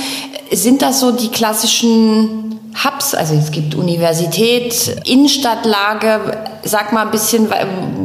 Sind 0.51 0.81
das 0.81 0.99
so 0.99 1.11
die 1.11 1.29
klassischen 1.29 2.47
Hubs? 2.83 3.15
Also 3.15 3.35
es 3.35 3.51
gibt 3.51 3.75
Universität, 3.75 5.01
Innenstadtlage. 5.05 6.37
Sag 6.63 6.93
mal 6.93 7.05
ein 7.05 7.11
bisschen, 7.11 7.49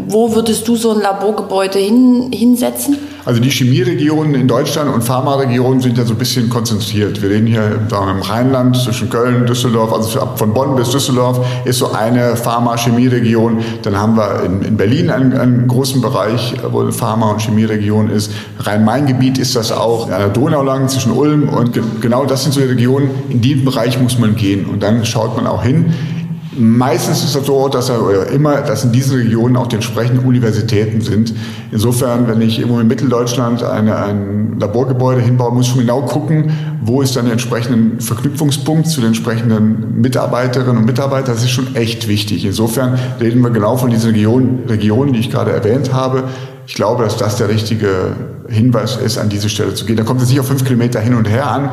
wo 0.09 0.35
würdest 0.35 0.67
du 0.69 0.77
so 0.77 0.93
ein 0.93 1.01
Laborgebäude 1.01 1.79
hin, 1.79 2.31
hinsetzen? 2.33 2.97
Also 3.25 3.41
die 3.41 3.51
Chemieregionen 3.51 4.35
in 4.35 4.49
Deutschland 4.49 4.93
und 4.93 5.03
Pharmaregionen 5.03 5.81
sind 5.81 5.97
ja 5.97 6.05
so 6.05 6.15
ein 6.15 6.19
bisschen 6.19 6.49
konzentriert. 6.49 7.23
Wir 7.23 7.31
reden 7.31 7.47
hier 7.47 7.81
im 7.91 8.23
Rheinland 8.23 8.77
zwischen 8.77 9.11
Köln, 9.11 9.47
Düsseldorf, 9.47 9.93
also 9.93 10.19
von 10.35 10.53
Bonn 10.53 10.75
bis 10.75 10.91
Düsseldorf 10.91 11.39
ist 11.65 11.79
so 11.79 11.93
eine 11.93 12.35
Pharma-Chemieregion. 12.35 13.59
Dann 13.83 13.97
haben 13.97 14.17
wir 14.17 14.43
in, 14.45 14.63
in 14.63 14.77
Berlin 14.77 15.11
einen, 15.11 15.33
einen, 15.35 15.69
großen 15.69 16.01
Bereich, 16.01 16.55
wo 16.73 16.81
eine 16.81 16.93
Pharma- 16.93 17.31
und 17.31 17.41
Chemieregion 17.41 18.11
ist. 18.11 18.33
Rhein-Main-Gebiet 18.59 19.39
ist 19.39 19.55
das 19.55 19.71
auch, 19.71 20.11
an 20.11 20.19
der 20.19 20.29
Donau 20.29 20.65
lang 20.65 20.89
zwischen 20.89 21.13
Ulm 21.13 21.49
und 21.49 21.79
genau 22.01 22.25
das 22.25 22.43
sind 22.43 22.53
so 22.53 22.61
die 22.61 22.67
Regionen. 22.67 23.11
In 23.29 23.41
diesem 23.41 23.65
Bereich 23.65 24.01
muss 24.01 24.19
man 24.19 24.35
gehen 24.35 24.67
und 24.67 24.83
dann 24.83 25.05
schaut 25.07 25.37
man 25.37 25.47
auch 25.47 25.63
hin. 25.63 25.95
Meistens 26.55 27.25
ist 27.25 27.35
es 27.35 27.47
so, 27.47 27.69
dass 27.69 27.89
er, 27.89 28.27
immer, 28.29 28.61
dass 28.61 28.85
in 28.85 28.93
diesen 28.93 29.17
Regionen 29.17 29.57
auch 29.57 29.69
die 29.69 29.77
entsprechenden 29.77 30.27
Universitäten 30.27 31.01
sind. 31.01 31.33
Insofern, 31.71 32.29
wenn 32.29 32.43
ich 32.43 32.59
irgendwo 32.59 32.79
in 32.79 32.89
Mitteldeutschland 32.89 33.63
eine, 33.63 33.97
ein 33.97 34.59
Laborgebäude 34.61 35.23
hinbaue, 35.23 35.53
muss 35.53 35.67
ich 35.67 35.73
schon 35.73 35.81
genau 35.81 36.03
gucken, 36.03 36.53
wo 36.83 37.01
ist 37.01 37.17
dann 37.17 37.25
der 37.25 37.33
entsprechende 37.33 38.03
Verknüpfungspunkt 38.03 38.87
zu 38.87 39.01
den 39.01 39.09
entsprechenden 39.09 40.01
Mitarbeiterinnen 40.03 40.77
und 40.77 40.85
Mitarbeitern. 40.85 41.35
Das 41.35 41.43
ist 41.43 41.51
schon 41.51 41.75
echt 41.75 42.07
wichtig. 42.07 42.45
Insofern 42.45 42.99
reden 43.19 43.41
wir 43.41 43.51
genau 43.51 43.79
von 43.79 43.91
diesen 43.91 44.11
Regionen, 44.11 44.65
Regionen 44.69 45.15
die 45.15 45.21
ich 45.21 45.31
gerade 45.31 45.53
erwähnt 45.53 45.95
habe. 45.95 46.25
Ich 46.67 46.75
glaube, 46.75 47.05
dass 47.05 47.17
das 47.17 47.37
der 47.37 47.49
richtige 47.49 48.17
Hinweis 48.49 48.97
ist, 48.97 49.19
an 49.19 49.29
diese 49.29 49.49
Stelle 49.49 49.75
zu 49.75 49.85
gehen. 49.85 49.97
Da 49.97 50.05
kommt 50.05 50.23
es 50.23 50.29
nicht 50.29 50.39
auf 50.41 50.47
fünf 50.47 50.65
Kilometer 50.65 51.01
hin 51.01 51.15
und 51.15 51.29
her 51.29 51.47
an. 51.47 51.71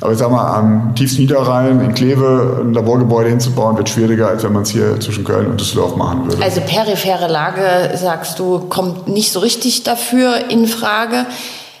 Aber 0.00 0.12
ich 0.12 0.18
sag 0.18 0.30
mal, 0.30 0.54
am 0.54 0.94
tiefsten 0.94 1.22
Niederrhein 1.22 1.80
in 1.80 1.92
Kleve 1.92 2.62
ein 2.62 2.72
Laborgebäude 2.72 3.30
hinzubauen, 3.30 3.76
wird 3.76 3.88
schwieriger, 3.88 4.28
als 4.28 4.44
wenn 4.44 4.52
man 4.52 4.62
es 4.62 4.70
hier 4.70 5.00
zwischen 5.00 5.24
Köln 5.24 5.46
und 5.46 5.60
Düsseldorf 5.60 5.96
machen 5.96 6.26
würde. 6.26 6.42
Also 6.42 6.60
periphere 6.60 7.26
Lage, 7.26 7.96
sagst 7.96 8.38
du, 8.38 8.60
kommt 8.60 9.08
nicht 9.08 9.32
so 9.32 9.40
richtig 9.40 9.82
dafür 9.82 10.50
in 10.50 10.66
Frage. 10.66 11.26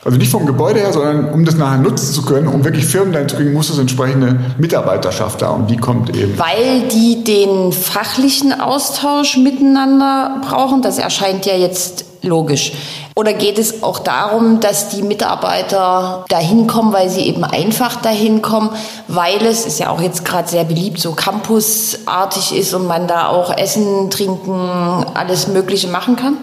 Also 0.04 0.16
nicht 0.16 0.30
vom 0.30 0.46
Gebäude 0.46 0.80
her, 0.80 0.92
sondern 0.92 1.32
um 1.32 1.44
das 1.44 1.56
nachher 1.56 1.78
nutzen 1.78 2.12
zu 2.12 2.22
können, 2.22 2.48
um 2.48 2.64
wirklich 2.64 2.86
Firmen 2.86 3.12
dahin 3.12 3.28
zu 3.28 3.36
kriegen, 3.36 3.52
muss 3.52 3.68
es 3.68 3.78
entsprechende 3.78 4.38
Mitarbeiterschaft 4.56 5.42
da 5.42 5.50
und 5.50 5.68
die 5.70 5.76
kommt 5.76 6.16
eben. 6.16 6.38
Weil 6.38 6.88
die 6.88 7.24
den 7.24 7.72
fachlichen 7.72 8.58
Austausch 8.58 9.36
miteinander 9.36 10.40
brauchen, 10.48 10.82
das 10.82 10.98
erscheint 10.98 11.46
ja 11.46 11.54
jetzt 11.54 12.07
logisch. 12.22 12.72
Oder 13.14 13.32
geht 13.32 13.58
es 13.58 13.82
auch 13.82 13.98
darum, 13.98 14.60
dass 14.60 14.90
die 14.90 15.02
Mitarbeiter 15.02 16.24
dahin 16.28 16.66
kommen, 16.66 16.92
weil 16.92 17.10
sie 17.10 17.22
eben 17.22 17.44
einfach 17.44 17.96
dahin 17.96 18.42
kommen, 18.42 18.70
weil 19.08 19.44
es 19.44 19.66
ist 19.66 19.80
ja 19.80 19.90
auch 19.90 20.00
jetzt 20.00 20.24
gerade 20.24 20.48
sehr 20.48 20.64
beliebt, 20.64 21.00
so 21.00 21.12
campusartig 21.12 22.56
ist 22.56 22.74
und 22.74 22.86
man 22.86 23.08
da 23.08 23.28
auch 23.28 23.56
essen, 23.56 24.10
trinken, 24.10 25.04
alles 25.14 25.48
Mögliche 25.48 25.88
machen 25.88 26.16
kann? 26.16 26.36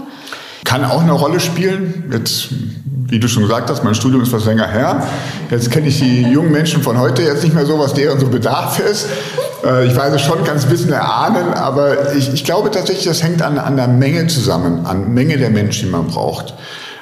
Kann 0.66 0.84
auch 0.84 1.02
eine 1.02 1.14
Rolle 1.14 1.40
spielen. 1.40 2.04
Jetzt 2.12 2.50
wie 3.08 3.20
du 3.20 3.28
schon 3.28 3.44
gesagt 3.44 3.70
hast, 3.70 3.84
mein 3.84 3.96
Studium 3.96 4.24
ist 4.24 4.34
was 4.34 4.46
länger 4.46 4.68
her. 4.68 5.08
Jetzt 5.52 5.70
kenne 5.72 5.88
ich 5.88 6.00
die 6.00 6.24
jungen 6.24 6.52
Menschen 6.52 6.82
von 6.82 7.00
heute 7.00 7.22
jetzt 7.22 7.44
nicht 7.44 7.54
mehr 7.54 7.66
so, 7.66 7.78
was 7.78 7.94
deren 7.94 8.20
so 8.20 8.28
Bedarf 8.28 8.80
ist. 8.80 9.08
Äh, 9.64 9.86
ich 9.86 9.96
weiß 9.96 10.14
es 10.14 10.22
schon 10.22 10.44
ganz 10.44 10.66
bisschen 10.66 10.92
erahnen, 10.92 11.54
aber 11.54 12.14
ich, 12.16 12.34
ich 12.34 12.44
glaube 12.44 12.72
tatsächlich, 12.72 13.06
das 13.06 13.22
hängt 13.22 13.42
an, 13.42 13.60
an 13.60 13.76
der 13.76 13.88
Menge 13.88 14.28
zusammen, 14.28 14.86
an 14.86 15.14
Menge 15.14 15.38
der 15.38 15.52
Menschen, 15.52 15.86
die 15.86 15.92
man 15.92 16.08
braucht. 16.08 16.56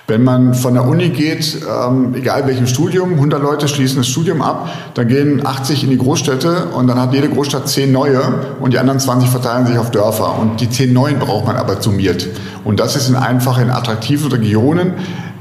Wenn 0.05 0.25
man 0.25 0.53
von 0.53 0.73
der 0.73 0.85
Uni 0.85 1.09
geht, 1.09 1.59
ähm, 1.63 2.13
egal 2.13 2.45
welchem 2.45 2.67
Studium, 2.67 3.13
100 3.13 3.41
Leute 3.41 3.69
schließen 3.69 3.99
das 3.99 4.07
Studium 4.09 4.41
ab, 4.41 4.69
dann 4.95 5.07
gehen 5.07 5.45
80 5.45 5.85
in 5.85 5.91
die 5.91 5.97
Großstädte 5.97 6.65
und 6.75 6.87
dann 6.87 6.99
hat 6.99 7.13
jede 7.13 7.29
Großstadt 7.29 7.69
10 7.69 7.89
neue 7.89 8.21
und 8.59 8.73
die 8.73 8.79
anderen 8.79 8.99
20 8.99 9.29
verteilen 9.29 9.65
sich 9.65 9.77
auf 9.77 9.91
Dörfer. 9.91 10.37
Und 10.37 10.59
die 10.59 10.69
10 10.69 10.91
neuen 10.91 11.19
braucht 11.19 11.45
man 11.45 11.55
aber 11.55 11.81
summiert. 11.81 12.27
Und 12.65 12.81
das 12.81 12.97
ist 12.97 13.07
in 13.07 13.15
einfach 13.15 13.57
in 13.59 13.69
attraktiven 13.69 14.29
Regionen, 14.29 14.95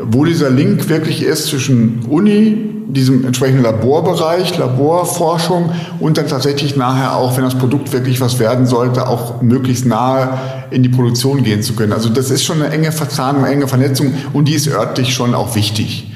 wo 0.05 0.25
dieser 0.25 0.51
Link 0.51 0.88
wirklich 0.88 1.23
ist 1.23 1.47
zwischen 1.47 2.01
Uni, 2.09 2.57
diesem 2.88 3.25
entsprechenden 3.25 3.62
Laborbereich, 3.62 4.59
Laborforschung 4.59 5.71
und 5.99 6.19
dann 6.19 6.29
tatsächlich 6.29 6.77
nachher 6.77 7.17
auch, 7.17 7.37
wenn 7.37 7.45
das 7.45 7.55
Produkt 7.55 7.93
wirklich 7.93 8.21
was 8.21 8.38
werden 8.38 8.67
sollte, 8.67 9.09
auch 9.09 9.41
möglichst 9.41 9.87
nahe 9.87 10.38
in 10.71 10.83
die 10.83 10.88
Produktion 10.88 11.43
gehen 11.43 11.62
zu 11.62 11.75
können. 11.75 11.93
Also 11.93 12.09
das 12.09 12.31
ist 12.31 12.45
schon 12.45 12.61
eine 12.62 12.73
enge 12.73 12.93
Verzahnung, 12.93 13.45
eine 13.45 13.55
enge 13.55 13.69
Vernetzung 13.69 14.12
und 14.33 14.47
die 14.47 14.55
ist 14.55 14.69
örtlich 14.69 15.15
schon 15.15 15.35
auch 15.35 15.55
wichtig. 15.55 16.12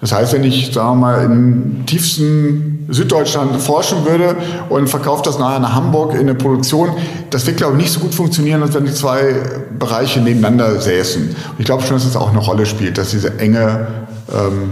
Das 0.00 0.12
heißt, 0.12 0.32
wenn 0.32 0.44
ich, 0.44 0.72
sagen 0.72 1.00
wir 1.00 1.06
mal, 1.06 1.24
im 1.24 1.86
tiefsten 1.86 2.75
Süddeutschland 2.88 3.60
forschen 3.60 4.04
würde 4.04 4.36
und 4.68 4.88
verkaufe 4.88 5.22
das 5.24 5.38
nachher 5.38 5.58
nach 5.58 5.74
Hamburg 5.74 6.14
in 6.14 6.20
eine 6.20 6.34
Produktion, 6.34 6.90
das 7.30 7.46
wird, 7.46 7.56
glaube 7.56 7.74
ich, 7.76 7.82
nicht 7.82 7.92
so 7.92 8.00
gut 8.00 8.14
funktionieren, 8.14 8.62
als 8.62 8.74
wenn 8.74 8.84
die 8.84 8.92
zwei 8.92 9.34
Bereiche 9.78 10.20
nebeneinander 10.20 10.80
säßen. 10.80 11.34
Ich 11.58 11.64
glaube 11.64 11.82
schon, 11.82 11.96
dass 11.96 12.04
es 12.04 12.16
auch 12.16 12.30
eine 12.30 12.38
Rolle 12.38 12.66
spielt, 12.66 12.98
dass 12.98 13.10
diese 13.10 13.38
enge 13.38 13.86
ähm, 14.32 14.70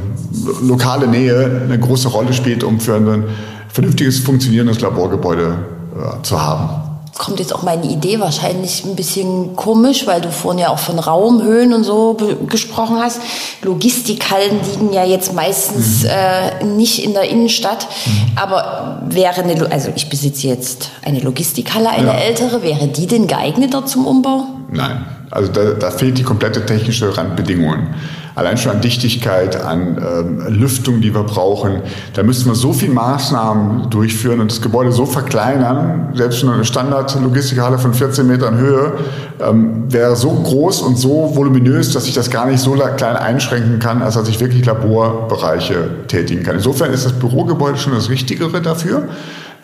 lokale 0.62 1.07
Nähe 1.07 1.62
eine 1.64 1.79
große 1.79 2.09
Rolle 2.09 2.33
spielt, 2.33 2.64
um 2.64 2.81
für 2.81 2.94
ein 2.94 3.24
vernünftiges, 3.68 4.20
funktionierendes 4.20 4.81
Laborgebäude 4.81 5.57
äh, 5.96 6.22
zu 6.22 6.40
haben 6.40 6.93
kommt 7.14 7.38
jetzt 7.38 7.55
auch 7.55 7.62
meine 7.62 7.87
Idee 7.87 8.20
wahrscheinlich 8.20 8.85
ein 8.85 8.96
bisschen 8.96 9.57
komisch, 9.57 10.07
weil 10.07 10.20
du 10.20 10.31
vorhin 10.31 10.61
ja 10.61 10.68
auch 10.68 10.79
von 10.79 10.98
Raumhöhen 10.98 11.72
und 11.72 11.85
so 11.85 12.16
gesprochen 12.48 12.98
hast. 13.00 13.20
Logistikhallen 13.62 14.59
liegen 14.70 14.92
ja 14.92 15.05
jetzt 15.05 15.33
meistens 15.33 16.03
mhm. 16.03 16.09
äh, 16.11 16.64
nicht 16.64 17.05
in 17.05 17.12
der 17.12 17.29
Innenstadt, 17.29 17.87
mhm. 18.07 18.33
aber 18.37 19.03
wäre 19.09 19.42
eine, 19.42 19.70
also 19.70 19.90
ich 19.94 20.09
besitze 20.09 20.48
jetzt 20.48 20.90
eine 21.05 21.20
Logistikhalle, 21.20 21.88
eine 21.88 22.09
ja. 22.09 22.14
ältere, 22.14 22.62
wäre 22.62 22.88
die 22.88 23.07
denn 23.07 23.27
geeigneter 23.27 23.87
zum 23.87 24.07
Umbau? 24.07 24.46
Nein, 24.70 25.05
also 25.31 25.53
da, 25.53 25.72
da 25.72 25.90
fehlt 25.90 26.18
die 26.18 26.24
komplette 26.24 26.66
technische 26.66 27.16
Randbedingungen 27.16 27.94
allein 28.35 28.59
schon 28.59 28.73
an 28.73 28.81
Dichtigkeit, 28.81 29.62
an 29.62 29.99
ähm, 29.99 30.47
Lüftung, 30.49 31.01
die 31.01 31.14
wir 31.14 31.23
brauchen. 31.23 31.83
Da 32.14 32.23
müssten 32.23 32.47
wir 32.47 32.55
so 32.55 32.73
viele 32.73 32.92
Maßnahmen 32.92 33.90
durchführen 33.90 34.40
und 34.40 34.51
das 34.51 34.61
Gebäude 34.61 34.92
so 34.92 35.07
verkleinern, 35.07 36.09
selbst 36.14 36.40
schon 36.40 36.51
eine 36.51 36.64
Standard-Logistikhalle 36.64 37.79
von 37.79 37.94
14 37.94 38.27
Metern 38.27 38.57
Höhe 38.57 38.94
ähm, 39.40 39.92
wäre 39.92 40.16
so 40.16 40.31
groß 40.31 40.83
und 40.83 40.99
so 40.99 41.35
voluminös, 41.35 41.92
dass 41.92 42.07
ich 42.07 42.14
das 42.14 42.31
gar 42.31 42.47
nicht 42.47 42.61
so 42.61 42.73
klein 42.73 43.16
einschränken 43.16 43.79
kann, 43.79 44.03
als 44.03 44.14
dass 44.14 44.29
ich 44.29 44.40
wirklich 44.40 44.64
Laborbereiche 44.64 45.88
tätigen 46.09 46.42
kann. 46.42 46.57
Insofern 46.57 46.92
ist 46.92 47.05
das 47.05 47.12
Bürogebäude 47.12 47.79
schon 47.79 47.94
das 47.94 48.09
Richtigere 48.09 48.61
dafür. 48.61 49.09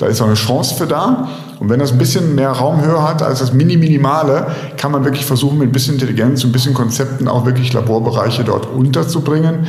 Da 0.01 0.07
ist 0.07 0.23
auch 0.23 0.27
eine 0.27 0.35
Chance 0.35 0.75
für 0.77 0.87
da. 0.87 1.29
Und 1.59 1.69
wenn 1.69 1.79
das 1.79 1.93
ein 1.93 1.99
bisschen 1.99 2.35
mehr 2.35 2.51
Raumhöhe 2.53 3.07
hat 3.07 3.23
als 3.23 3.41
das 3.41 3.53
Mini-Minimale, 3.53 4.47
kann 4.79 4.93
man 4.93 5.05
wirklich 5.05 5.27
versuchen, 5.27 5.59
mit 5.59 5.69
ein 5.69 5.73
bisschen 5.73 5.95
Intelligenz 5.95 6.43
und 6.43 6.51
ein 6.51 6.53
bisschen 6.53 6.73
Konzepten 6.73 7.29
auch 7.29 7.45
wirklich 7.45 7.75
Laborbereiche 7.75 8.43
dort 8.43 8.67
unterzubringen. 8.67 9.67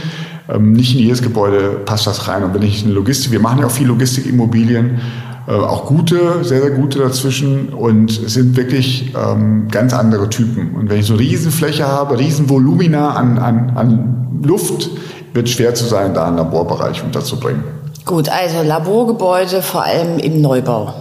Ähm, 0.47 0.71
nicht 0.71 0.95
in 0.95 1.01
jedes 1.01 1.21
Gebäude 1.21 1.81
passt 1.85 2.07
das 2.07 2.29
rein. 2.29 2.45
Und 2.45 2.53
wenn 2.53 2.61
ich 2.61 2.85
eine 2.85 2.93
Logistik, 2.93 3.33
wir 3.33 3.41
machen 3.41 3.59
ja 3.59 3.65
auch 3.65 3.71
viel 3.71 3.87
Logistikimmobilien, 3.87 5.01
äh, 5.47 5.51
auch 5.51 5.85
gute, 5.85 6.45
sehr, 6.45 6.61
sehr 6.61 6.71
gute 6.71 6.99
dazwischen 6.99 7.69
und 7.69 8.11
es 8.11 8.33
sind 8.35 8.55
wirklich 8.55 9.13
ähm, 9.13 9.67
ganz 9.69 9.93
andere 9.93 10.29
Typen. 10.29 10.75
Und 10.75 10.89
wenn 10.89 10.99
ich 10.99 11.07
so 11.07 11.13
eine 11.13 11.21
Riesenfläche 11.23 11.85
habe, 11.85 12.17
Riesenvolumina 12.17 13.15
an, 13.15 13.37
an, 13.37 13.71
an 13.75 14.41
Luft, 14.43 14.89
wird 15.33 15.49
schwer 15.49 15.73
zu 15.73 15.85
sein, 15.85 16.13
da 16.13 16.27
einen 16.27 16.37
Laborbereich 16.37 17.03
unterzubringen. 17.03 17.80
Gut, 18.05 18.29
also 18.29 18.63
Laborgebäude 18.63 19.61
vor 19.61 19.83
allem 19.83 20.17
im 20.19 20.41
Neubau. 20.41 20.93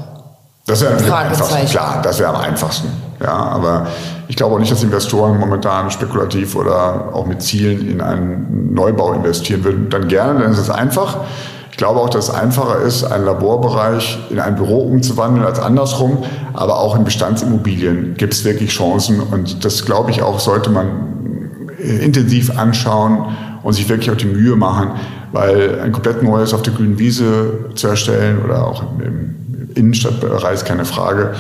Das 0.67 0.83
wäre 0.83 0.97
am 0.97 1.13
einfachsten, 1.13 1.67
klar, 1.67 2.01
das 2.03 2.19
wäre 2.19 2.35
am 2.35 2.41
einfachsten. 2.43 2.89
Ja, 3.21 3.33
aber 3.33 3.87
ich 4.29 4.37
glaube 4.37 4.55
auch 4.55 4.59
nicht, 4.59 4.71
dass 4.71 4.83
Investoren 4.83 5.39
momentan 5.39 5.91
spekulativ 5.91 6.55
oder 6.55 7.11
auch 7.13 7.27
mit 7.27 7.43
Zielen 7.43 7.89
in 7.89 8.01
einen 8.01 8.73
Neubau 8.73 9.13
investieren 9.13 9.65
würden. 9.65 9.91
Dann 9.91 10.09
gerne, 10.09 10.41
dann 10.41 10.53
ist 10.53 10.59
es 10.59 10.71
einfach. 10.71 11.19
Ich 11.71 11.77
glaube 11.77 12.01
auch, 12.01 12.11
dass 12.11 12.29
es 12.29 12.35
einfacher 12.35 12.79
ist, 12.81 13.05
einen 13.05 13.25
Laborbereich 13.25 14.19
in 14.31 14.39
ein 14.39 14.55
Büro 14.57 14.81
umzuwandeln 14.81 15.45
als 15.45 15.59
andersrum. 15.59 16.19
Aber 16.53 16.79
auch 16.79 16.95
in 16.95 17.05
Bestandsimmobilien 17.05 18.15
gibt 18.17 18.35
es 18.35 18.45
wirklich 18.45 18.71
Chancen. 18.71 19.21
Und 19.21 19.65
das, 19.65 19.85
glaube 19.85 20.11
ich, 20.11 20.23
auch 20.23 20.39
sollte 20.39 20.71
man 20.71 21.11
intensiv 21.79 22.57
anschauen 22.59 23.37
und 23.63 23.73
sich 23.73 23.89
wirklich 23.89 24.11
auch 24.11 24.17
die 24.17 24.27
Mühe 24.27 24.57
machen, 24.57 24.93
weil 25.33 25.81
ein 25.81 25.93
komplett 25.93 26.23
neues 26.23 26.53
auf 26.55 26.62
der 26.62 26.73
grünen 26.73 26.99
Wiese 26.99 27.71
zu 27.75 27.88
erstellen 27.88 28.43
oder 28.45 28.66
auch 28.66 28.83
im, 29.01 29.37
Innenstadtbereich 29.75 30.64
keine 30.64 30.85
Frage, 30.85 31.35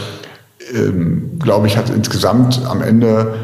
ähm, 0.72 1.38
glaube 1.40 1.66
ich, 1.66 1.76
hat 1.76 1.90
insgesamt 1.90 2.64
am 2.64 2.80
Ende 2.80 3.34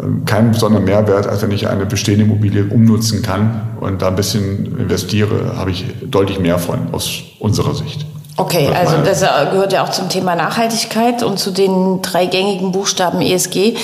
ähm, 0.00 0.24
keinen 0.24 0.52
besonderen 0.52 0.84
Mehrwert, 0.84 1.26
als 1.26 1.42
wenn 1.42 1.50
ich 1.50 1.68
eine 1.68 1.84
bestehende 1.84 2.24
Immobilie 2.24 2.64
umnutzen 2.64 3.22
kann 3.22 3.68
und 3.80 4.00
da 4.00 4.08
ein 4.08 4.16
bisschen 4.16 4.78
investiere, 4.78 5.56
habe 5.56 5.70
ich 5.70 5.84
deutlich 6.02 6.40
mehr 6.40 6.58
von 6.58 6.92
aus 6.92 7.22
unserer 7.40 7.74
Sicht. 7.74 8.06
Okay, 8.36 8.70
also 8.74 8.96
das 9.04 9.20
gehört 9.20 9.74
ja 9.74 9.84
auch 9.84 9.90
zum 9.90 10.08
Thema 10.08 10.34
Nachhaltigkeit 10.34 11.22
und 11.22 11.38
zu 11.38 11.50
den 11.50 12.00
drei 12.00 12.26
gängigen 12.26 12.72
Buchstaben 12.72 13.20
ESG. 13.20 13.76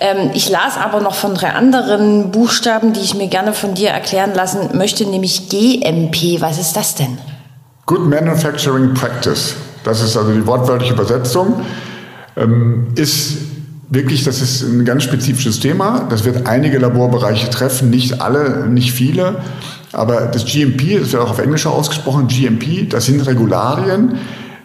Ähm, 0.00 0.30
ich 0.32 0.48
las 0.48 0.78
aber 0.78 1.00
noch 1.00 1.14
von 1.14 1.34
drei 1.34 1.50
anderen 1.50 2.30
Buchstaben, 2.30 2.94
die 2.94 3.00
ich 3.00 3.14
mir 3.14 3.28
gerne 3.28 3.52
von 3.52 3.74
dir 3.74 3.90
erklären 3.90 4.32
lassen 4.34 4.76
möchte, 4.76 5.04
nämlich 5.04 5.50
GMP. 5.50 6.40
Was 6.40 6.58
ist 6.58 6.76
das 6.76 6.94
denn? 6.94 7.18
Good 7.84 8.08
Manufacturing 8.08 8.94
Practice. 8.94 9.54
Das 9.84 10.00
ist 10.00 10.16
also 10.16 10.32
die 10.32 10.46
wortwörtliche 10.46 10.94
Übersetzung. 10.94 11.62
Ähm, 12.36 12.88
ist 12.94 13.36
wirklich, 13.90 14.24
das 14.24 14.40
ist 14.40 14.62
ein 14.62 14.84
ganz 14.86 15.02
spezifisches 15.02 15.60
Thema. 15.60 16.06
Das 16.08 16.24
wird 16.24 16.46
einige 16.46 16.78
Laborbereiche 16.78 17.50
treffen, 17.50 17.90
nicht 17.90 18.22
alle, 18.22 18.66
nicht 18.66 18.92
viele. 18.92 19.36
Aber 19.92 20.26
das 20.26 20.44
GMP, 20.44 21.00
das 21.00 21.12
wird 21.12 21.22
auch 21.22 21.30
auf 21.30 21.38
Englisch 21.38 21.66
ausgesprochen, 21.66 22.28
GMP, 22.28 22.88
das 22.88 23.06
sind 23.06 23.26
Regularien, 23.26 24.18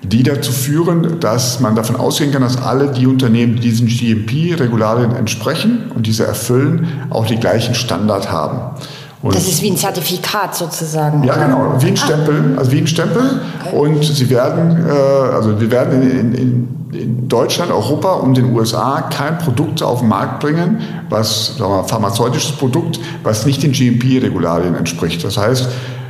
die 0.04 0.22
dazu 0.22 0.52
führen, 0.52 1.20
dass 1.20 1.60
man 1.60 1.76
davon 1.76 1.96
ausgehen 1.96 2.32
kann, 2.32 2.44
dass 2.44 2.58
alle 2.58 2.92
die 2.92 3.08
Unternehmen, 3.08 3.56
die 3.56 3.62
diesen 3.62 3.88
GMP-Regularien 3.88 5.16
entsprechen 5.16 5.92
und 5.96 6.06
diese 6.06 6.26
erfüllen, 6.26 6.88
auch 7.10 7.26
die 7.26 7.38
gleichen 7.38 7.74
Standard 7.74 8.32
haben. 8.32 8.80
Und 9.26 9.34
das 9.34 9.48
ist 9.48 9.64
wie 9.64 9.72
ein 9.72 9.78
Zertifikat 9.78 10.54
sozusagen. 10.54 11.24
Ja, 11.24 11.34
genau, 11.34 11.74
wie 11.80 11.88
ein 11.88 11.98
Stempel, 11.98 12.56
also 12.58 12.72
wie 12.72 12.78
ein 12.78 12.86
Stempel. 12.86 13.24
Okay. 13.66 13.76
Und 13.76 14.04
sie 14.04 14.30
werden, 14.30 14.86
äh, 14.88 14.92
also 14.92 15.60
wir 15.60 15.72
werden 15.72 16.04
in, 16.04 16.34
in, 16.36 16.68
in, 16.94 17.28
Deutschland, 17.28 17.72
Europa 17.72 18.14
und 18.14 18.38
den 18.38 18.54
USA 18.54 19.02
kein 19.02 19.40
Produkt 19.40 19.82
auf 19.82 20.02
den 20.02 20.10
Markt 20.10 20.42
bringen, 20.42 20.78
was, 21.10 21.58
sagen 21.58 21.72
wir, 21.72 21.84
pharmazeutisches 21.86 22.52
Produkt, 22.52 23.00
was 23.24 23.48
nicht 23.48 23.64
den 23.64 23.72
GMP-Regularien 23.72 24.76
entspricht. 24.76 25.24
Das 25.24 25.40
heißt, 25.40 25.70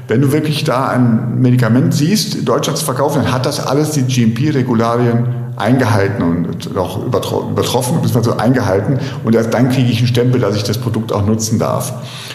wenn 0.10 0.20
du 0.20 0.34
wirklich 0.34 0.66
da 0.66 0.90
ein 0.90 1.40
Medikament 1.40 1.94
siehst, 1.94 2.36
in 2.36 2.44
Deutschland 2.44 2.78
zu 2.78 2.84
verkaufen, 2.84 3.24
dann 3.24 3.32
hat 3.32 3.46
das 3.46 3.66
alles 3.66 3.92
die 3.92 4.02
GMP-Regularien 4.02 5.45
eingehalten 5.56 6.24
und 6.24 6.78
auch 6.78 7.06
übertroffen, 7.06 8.02
beziehungsweise 8.02 8.40
eingehalten. 8.40 9.00
Und 9.24 9.36
erst 9.36 9.54
dann 9.54 9.70
kriege 9.70 9.90
ich 9.90 10.00
einen 10.00 10.08
Stempel, 10.08 10.42
dass 10.42 10.56
ich 10.56 10.64
das 10.64 10.78
Produkt 10.78 11.12
auch 11.14 11.26
nutzen 11.26 11.60
darf. 11.60 11.94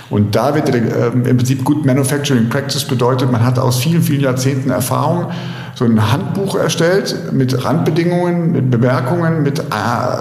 Und 0.09 0.35
da 0.35 0.55
wird 0.55 0.75
äh, 0.75 1.09
im 1.09 1.37
Prinzip 1.37 1.65
Good 1.65 1.85
Manufacturing 1.85 2.49
Practice 2.49 2.85
bedeutet, 2.85 3.31
man 3.31 3.45
hat 3.45 3.59
aus 3.59 3.79
vielen, 3.79 4.03
vielen 4.03 4.23
Jahrzehnten 4.23 4.71
Erfahrung 4.71 5.27
so 5.75 5.85
ein 5.85 6.13
Handbuch 6.13 6.57
erstellt 6.57 7.33
mit 7.33 7.65
Randbedingungen, 7.65 8.53
mit 8.53 8.71
Bemerkungen, 8.71 9.43
mit 9.43 9.61
äh, 9.61 9.63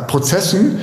Prozessen, 0.08 0.80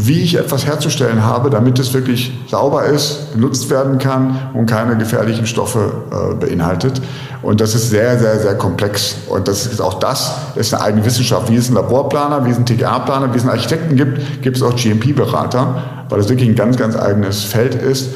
wie 0.00 0.22
ich 0.22 0.36
etwas 0.36 0.64
herzustellen 0.64 1.24
habe, 1.24 1.50
damit 1.50 1.80
es 1.80 1.92
wirklich 1.92 2.32
sauber 2.46 2.84
ist, 2.84 3.32
genutzt 3.34 3.68
werden 3.68 3.98
kann 3.98 4.38
und 4.54 4.66
keine 4.66 4.96
gefährlichen 4.96 5.44
Stoffe 5.44 5.90
äh, 6.12 6.34
beinhaltet. 6.34 7.02
Und 7.42 7.60
das 7.60 7.74
ist 7.74 7.90
sehr, 7.90 8.16
sehr, 8.16 8.38
sehr 8.38 8.54
komplex. 8.54 9.16
Und 9.28 9.48
das 9.48 9.66
ist 9.66 9.80
auch 9.80 9.94
das 9.94 10.32
ist 10.54 10.72
eine 10.72 10.84
eigene 10.84 11.04
Wissenschaft. 11.04 11.50
Wie 11.50 11.56
es 11.56 11.66
einen 11.66 11.74
Laborplaner, 11.74 12.46
wie 12.46 12.50
es 12.50 12.56
einen 12.56 12.66
TGA-Planer, 12.66 13.34
wie 13.34 13.38
es 13.38 13.42
einen 13.42 13.50
Architekten 13.50 13.96
gibt, 13.96 14.42
gibt 14.42 14.56
es 14.56 14.62
auch 14.62 14.76
GMP-Berater, 14.76 15.82
weil 16.08 16.18
das 16.18 16.28
wirklich 16.28 16.48
ein 16.48 16.54
ganz, 16.54 16.76
ganz 16.76 16.96
eigenes 16.96 17.42
Feld 17.42 17.74
ist. 17.74 18.10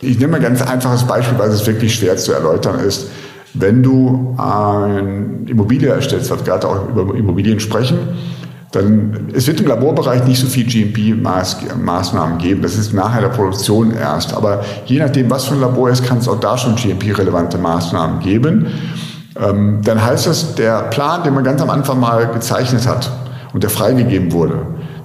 Ich 0.00 0.18
nehme 0.18 0.36
ein 0.36 0.42
ganz 0.42 0.62
einfaches 0.62 1.04
Beispiel, 1.04 1.38
weil 1.38 1.50
es 1.50 1.66
wirklich 1.66 1.94
schwer 1.94 2.16
zu 2.16 2.32
erläutern 2.32 2.78
ist. 2.78 3.08
Wenn 3.52 3.82
du 3.82 4.34
eine 4.38 5.44
Immobilie 5.46 5.90
erstellst, 5.90 6.30
was 6.30 6.44
gerade 6.44 6.66
auch 6.66 6.88
über 6.88 7.14
Immobilien 7.14 7.60
sprechen, 7.60 7.98
dann, 8.76 9.28
es 9.32 9.46
wird 9.46 9.60
im 9.60 9.66
Laborbereich 9.66 10.24
nicht 10.24 10.38
so 10.38 10.46
viel 10.46 10.66
GMP-Maßnahmen 10.66 12.38
geben. 12.38 12.62
Das 12.62 12.76
ist 12.76 12.92
nachher 12.92 13.22
der 13.22 13.28
Produktion 13.28 13.92
erst. 13.92 14.34
Aber 14.34 14.62
je 14.84 14.98
nachdem, 14.98 15.30
was 15.30 15.46
für 15.46 15.54
ein 15.54 15.60
Labor 15.60 15.88
ist, 15.88 16.04
kann 16.04 16.18
es 16.18 16.28
auch 16.28 16.38
da 16.38 16.58
schon 16.58 16.76
GMP-relevante 16.76 17.56
Maßnahmen 17.56 18.20
geben. 18.20 18.66
Ähm, 19.40 19.80
dann 19.82 20.04
heißt 20.04 20.26
das, 20.26 20.54
der 20.54 20.82
Plan, 20.84 21.22
den 21.22 21.34
man 21.34 21.44
ganz 21.44 21.62
am 21.62 21.70
Anfang 21.70 21.98
mal 22.00 22.28
gezeichnet 22.28 22.86
hat 22.86 23.10
und 23.54 23.62
der 23.62 23.70
freigegeben 23.70 24.32
wurde, 24.32 24.58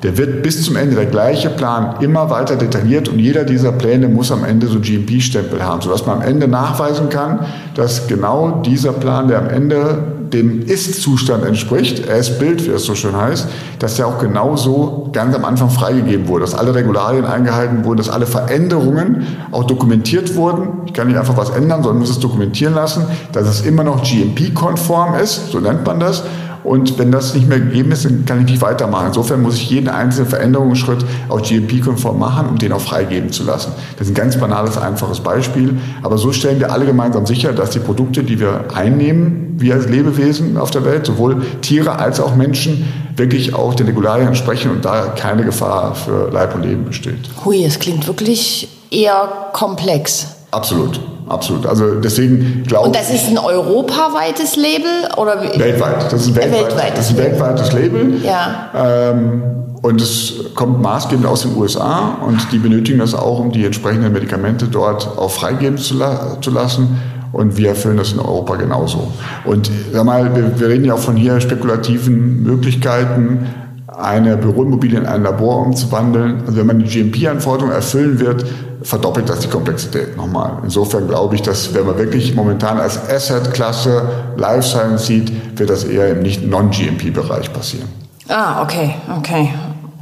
der 0.04 0.18
wird 0.18 0.44
bis 0.44 0.64
zum 0.64 0.76
Ende 0.76 0.96
der 0.96 1.06
gleiche 1.06 1.50
Plan 1.50 1.96
immer 2.02 2.30
weiter 2.30 2.56
detailliert 2.56 3.08
und 3.08 3.20
jeder 3.20 3.44
dieser 3.44 3.72
Pläne 3.72 4.08
muss 4.08 4.32
am 4.32 4.44
Ende 4.44 4.68
so 4.68 4.80
GMP-Stempel 4.80 5.64
haben, 5.64 5.82
sodass 5.82 6.06
man 6.06 6.18
am 6.18 6.28
Ende 6.28 6.48
nachweisen 6.48 7.10
kann, 7.10 7.46
dass 7.76 8.08
genau 8.08 8.62
dieser 8.66 8.94
Plan, 8.94 9.28
der 9.28 9.40
am 9.40 9.50
Ende 9.50 10.21
dem 10.34 10.66
Ist-Zustand 10.66 11.46
entspricht, 11.46 12.10
As-Bild, 12.10 12.66
wie 12.66 12.72
es 12.72 12.86
so 12.86 12.96
schön 12.96 13.16
heißt, 13.16 13.48
dass 13.80 13.96
der 13.96 14.08
auch 14.08 14.20
genauso 14.20 15.10
ganz 15.12 15.36
am 15.36 15.46
Anfang 15.46 15.70
freigegeben 15.70 16.28
wurde, 16.28 16.46
dass 16.46 16.56
alle 16.56 16.74
Regularien 16.74 17.26
eingehalten 17.26 17.84
wurden, 17.86 17.98
dass 17.98 18.10
alle 18.10 18.26
Veränderungen 18.26 19.26
auch 19.52 19.66
dokumentiert 19.66 20.36
wurden. 20.36 20.70
Ich 20.86 20.94
kann 20.94 21.08
nicht 21.08 21.18
einfach 21.18 21.38
was 21.38 21.50
ändern, 21.50 21.84
sondern 21.84 22.00
muss 22.00 22.10
es 22.10 22.20
dokumentieren 22.20 22.74
lassen, 22.74 23.06
dass 23.32 23.48
es 23.48 23.62
immer 23.62 23.84
noch 23.84 24.04
GMP-konform 24.04 25.16
ist, 25.16 25.52
so 25.52 25.60
nennt 25.60 25.86
man 25.86 26.00
das, 26.00 26.24
und 26.64 26.98
wenn 27.00 27.12
das 27.12 27.34
nicht 27.34 27.48
mehr 27.48 27.60
gegeben 27.60 27.92
ist, 27.92 28.06
dann 28.06 28.26
kann 28.26 28.40
ich 28.42 28.52
nicht 28.52 28.62
weitermachen. 28.62 29.08
Insofern 29.08 29.42
muss 29.42 29.56
ich 29.56 29.70
jeden 29.70 29.88
einzelnen 29.88 30.30
Veränderungsschritt 30.30 31.04
auch 31.30 31.42
GMP-konform 31.42 32.20
machen, 32.20 32.50
um 32.50 32.58
den 32.58 32.72
auch 32.72 32.82
freigeben 32.82 33.32
zu 33.32 33.44
lassen. 33.44 33.72
Das 33.98 34.08
ist 34.08 34.14
ein 34.14 34.16
ganz 34.16 34.38
banales, 34.38 34.78
einfaches 34.78 35.20
Beispiel. 35.20 35.78
Aber 36.04 36.18
so 36.18 36.32
stellen 36.32 36.60
wir 36.60 36.72
alle 36.72 36.86
gemeinsam 36.86 37.26
sicher, 37.26 37.54
dass 37.54 37.72
die 37.72 37.80
Produkte, 37.80 38.24
die 38.24 38.40
wir 38.40 38.66
einnehmen, 38.74 39.56
wir 39.58 39.76
als 39.76 39.88
Lebewesen 39.88 40.58
auf 40.58 40.72
der 40.72 40.86
Welt, 40.86 41.06
sowohl 41.06 41.42
Tiere 41.62 41.98
als 41.98 42.20
auch 42.20 42.36
Menschen, 42.36 42.88
wirklich 43.16 43.54
auch 43.54 43.74
den 43.74 43.88
Regularien 43.88 44.28
entsprechen 44.28 44.72
und 44.72 44.86
da 44.86 45.08
keine 45.08 45.44
Gefahr 45.44 45.96
für 45.96 46.30
Leib 46.32 46.56
und 46.56 46.64
Leben 46.64 46.86
besteht. 46.86 47.30
Hui, 47.44 47.64
es 47.64 47.80
klingt 47.80 48.08
wirklich 48.08 48.70
eher 48.90 49.50
komplex. 49.54 50.28
Absolut. 50.52 51.00
Absolut. 51.32 51.66
Also 51.66 51.96
deswegen 51.96 52.64
glaube 52.68 52.88
Und 52.88 52.96
das 52.96 53.10
ist 53.10 53.30
ein 53.30 53.38
europaweites 53.38 54.58
Label 54.58 55.10
oder 55.18 55.42
weltweit? 55.42 56.12
Das 56.12 56.22
ist 56.22 56.28
ein 56.28 56.36
weltweit, 56.36 56.66
weltweit. 56.66 56.98
Das 56.98 57.10
ist 57.10 57.12
ein 57.12 57.24
weltweites 57.24 57.72
Label. 57.72 58.16
Ja. 58.22 58.70
Ähm, 58.76 59.44
und 59.82 60.02
es 60.02 60.34
kommt 60.56 60.82
maßgebend 60.82 61.26
aus 61.26 61.44
den 61.44 61.56
USA 61.56 62.18
und 62.28 62.52
die 62.52 62.60
benötigen 62.60 63.00
das 63.00 63.16
auch, 63.16 63.40
um 63.40 63.52
die 63.52 63.66
entsprechenden 63.66 64.12
Medikamente 64.12 64.68
dort 64.68 65.08
auch 65.18 65.32
freigeben 65.32 65.78
zu, 65.78 65.98
la 65.98 66.38
zu 66.42 66.52
lassen. 66.52 67.00
Und 67.32 67.56
wir 67.56 67.70
erfüllen 67.70 67.96
das 67.96 68.12
in 68.12 68.20
Europa 68.20 68.58
genauso. 68.58 69.08
Und 69.46 69.72
sag 69.94 70.04
mal, 70.04 70.36
wir, 70.36 70.60
wir 70.60 70.68
reden 70.68 70.84
ja 70.84 70.96
auch 70.96 71.00
von 71.00 71.16
hier 71.16 71.40
spekulativen 71.40 72.44
Möglichkeiten, 72.44 73.48
eine 73.88 74.36
Büroimmobilie 74.36 75.00
in 75.00 75.06
ein 75.06 75.24
Labor 75.24 75.66
umzuwandeln. 75.66 76.42
Also 76.46 76.58
wenn 76.58 76.68
man 76.68 76.80
die 76.80 76.86
GMP-Anforderungen 76.86 77.74
erfüllen 77.74 78.20
wird, 78.20 78.46
verdoppelt 78.84 79.30
das 79.30 79.42
die 79.42 79.48
Komplexität 79.48 80.18
nochmal. 80.18 80.58
Insofern 80.64 81.08
glaube 81.08 81.36
ich, 81.36 81.42
dass 81.42 81.74
wenn 81.74 81.86
man 81.86 81.98
wirklich 81.98 82.36
momentan 82.36 82.80
als 82.80 82.98
Asset-Klasse 83.10 84.10
Life 84.38 84.64
Science 84.64 85.06
sieht, 85.06 85.60
wird 85.60 85.70
das 85.70 85.84
eher 85.84 86.10
im 86.10 86.22
nicht 86.22 86.44
Non-GMP-Bereich 86.44 87.54
passieren. 87.54 87.88
Ah, 88.28 88.64
okay, 88.64 88.96
okay. 89.18 89.50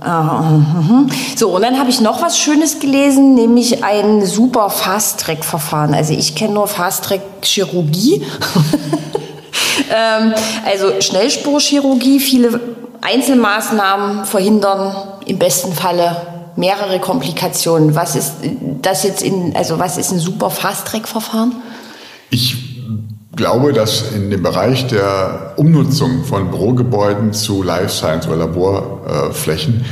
Uh, 0.02 1.10
so, 1.36 1.50
und 1.50 1.62
dann 1.62 1.78
habe 1.78 1.90
ich 1.90 2.00
noch 2.00 2.22
was 2.22 2.38
Schönes 2.38 2.80
gelesen, 2.80 3.36
nämlich 3.36 3.84
ein 3.84 4.26
super 4.26 4.70
Fast-Track-Verfahren. 4.70 5.94
Also 5.94 6.14
ich 6.14 6.36
kenne 6.36 6.54
nur 6.54 6.68
Fast-Track-Chirurgie. 6.68 8.24
ähm, 9.94 10.34
also 10.66 11.02
Schnellspurchirurgie, 11.02 12.20
viele 12.22 12.62
Einzelmaßnahmen 13.02 14.24
verhindern 14.24 14.96
im 15.26 15.38
besten 15.38 15.74
Falle 15.74 16.16
mehrere 16.56 17.00
Komplikationen. 17.00 17.96
Was 17.96 18.16
ist 18.16 18.36
das 18.82 19.04
jetzt 19.04 19.22
in, 19.22 19.56
also 19.56 19.80
was 19.80 19.98
ist 19.98 20.12
ein 20.12 20.20
super 20.20 20.50
Fast-Track-Verfahren? 20.50 21.56
Ich 22.30 22.82
glaube, 23.36 23.74
dass 23.74 24.12
in 24.12 24.30
dem 24.30 24.44
Bereich 24.44 24.88
der 24.88 25.54
Umnutzung 25.56 26.26
von 26.26 26.52
Bürogebäuden 26.52 27.34
zu 27.34 27.64
Life 27.64 27.90
Science 27.90 28.28
oder 28.28 28.38
Laborflächen 28.38 29.86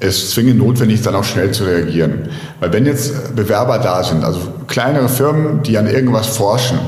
es 0.00 0.30
zwingend 0.30 0.58
notwendig 0.58 0.98
ist, 0.98 1.06
dann 1.06 1.14
auch 1.14 1.24
schnell 1.24 1.52
zu 1.52 1.64
reagieren. 1.64 2.28
Weil 2.60 2.72
wenn 2.72 2.84
jetzt 2.84 3.34
Bewerber 3.34 3.78
da 3.78 4.04
sind, 4.04 4.24
also 4.24 4.40
kleinere 4.66 5.08
Firmen, 5.08 5.62
die 5.62 5.78
an 5.78 5.86
irgendwas 5.86 6.26
forschen, 6.26 6.78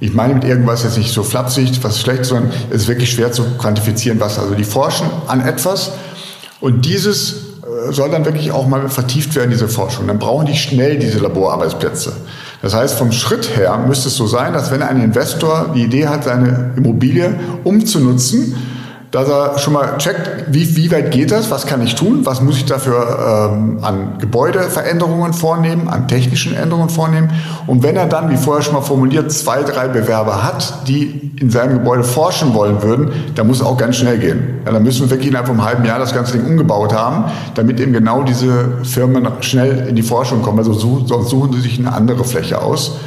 ich 0.00 0.12
meine 0.12 0.34
mit 0.34 0.44
irgendwas 0.44 0.84
jetzt 0.84 0.98
nicht 0.98 1.12
so 1.12 1.22
flapsig, 1.24 1.82
was 1.82 2.00
schlecht, 2.00 2.24
sondern 2.24 2.52
es 2.70 2.82
ist 2.82 2.88
wirklich 2.88 3.10
schwer 3.10 3.32
zu 3.32 3.44
quantifizieren, 3.58 4.20
was. 4.20 4.38
Also 4.38 4.54
die 4.54 4.64
forschen 4.64 5.06
an 5.26 5.40
etwas 5.40 5.92
und 6.60 6.84
dieses 6.84 7.47
soll 7.90 8.10
dann 8.10 8.24
wirklich 8.24 8.50
auch 8.52 8.66
mal 8.66 8.88
vertieft 8.88 9.34
werden, 9.34 9.50
diese 9.50 9.68
Forschung. 9.68 10.06
Dann 10.06 10.18
brauchen 10.18 10.46
die 10.46 10.56
schnell 10.56 10.98
diese 10.98 11.18
Laborarbeitsplätze. 11.18 12.12
Das 12.62 12.74
heißt, 12.74 12.98
vom 12.98 13.12
Schritt 13.12 13.56
her 13.56 13.78
müsste 13.86 14.08
es 14.08 14.16
so 14.16 14.26
sein, 14.26 14.52
dass 14.52 14.70
wenn 14.70 14.82
ein 14.82 15.02
Investor 15.02 15.72
die 15.74 15.84
Idee 15.84 16.08
hat, 16.08 16.24
seine 16.24 16.72
Immobilie 16.76 17.34
umzunutzen, 17.64 18.56
dass 19.10 19.28
er 19.28 19.58
schon 19.58 19.72
mal 19.72 19.96
checkt, 19.96 20.52
wie, 20.52 20.76
wie 20.76 20.90
weit 20.92 21.10
geht 21.10 21.30
das, 21.30 21.50
was 21.50 21.66
kann 21.66 21.82
ich 21.82 21.94
tun, 21.94 22.26
was 22.26 22.42
muss 22.42 22.56
ich 22.56 22.66
dafür 22.66 23.50
ähm, 23.52 23.78
an 23.82 24.18
Gebäudeveränderungen 24.18 25.32
vornehmen, 25.32 25.88
an 25.88 26.08
technischen 26.08 26.54
Änderungen 26.54 26.90
vornehmen. 26.90 27.30
Und 27.66 27.82
wenn 27.82 27.96
er 27.96 28.06
dann, 28.06 28.30
wie 28.30 28.36
vorher 28.36 28.62
schon 28.62 28.74
mal 28.74 28.82
formuliert, 28.82 29.32
zwei, 29.32 29.62
drei 29.62 29.88
Bewerber 29.88 30.42
hat, 30.42 30.86
die 30.88 31.32
in 31.40 31.50
seinem 31.50 31.78
Gebäude 31.78 32.04
forschen 32.04 32.52
wollen 32.52 32.82
würden, 32.82 33.12
dann 33.34 33.46
muss 33.46 33.60
es 33.60 33.66
auch 33.66 33.78
ganz 33.78 33.96
schnell 33.96 34.18
gehen. 34.18 34.60
Ja, 34.66 34.72
dann 34.72 34.82
müssen 34.82 35.00
wir 35.02 35.10
wirklich 35.10 35.28
innerhalb 35.28 35.46
von 35.46 35.58
einem 35.58 35.66
halben 35.66 35.84
Jahr 35.86 35.98
das 35.98 36.12
ganze 36.14 36.36
Ding 36.36 36.46
umgebaut 36.46 36.92
haben, 36.92 37.30
damit 37.54 37.80
eben 37.80 37.94
genau 37.94 38.22
diese 38.24 38.84
Firmen 38.84 39.26
schnell 39.40 39.88
in 39.88 39.96
die 39.96 40.02
Forschung 40.02 40.42
kommen. 40.42 40.58
Also 40.58 40.74
sonst 40.74 41.30
suchen 41.30 41.52
sie 41.54 41.60
sich 41.60 41.78
eine 41.78 41.94
andere 41.94 42.24
Fläche 42.24 42.60
aus 42.60 42.98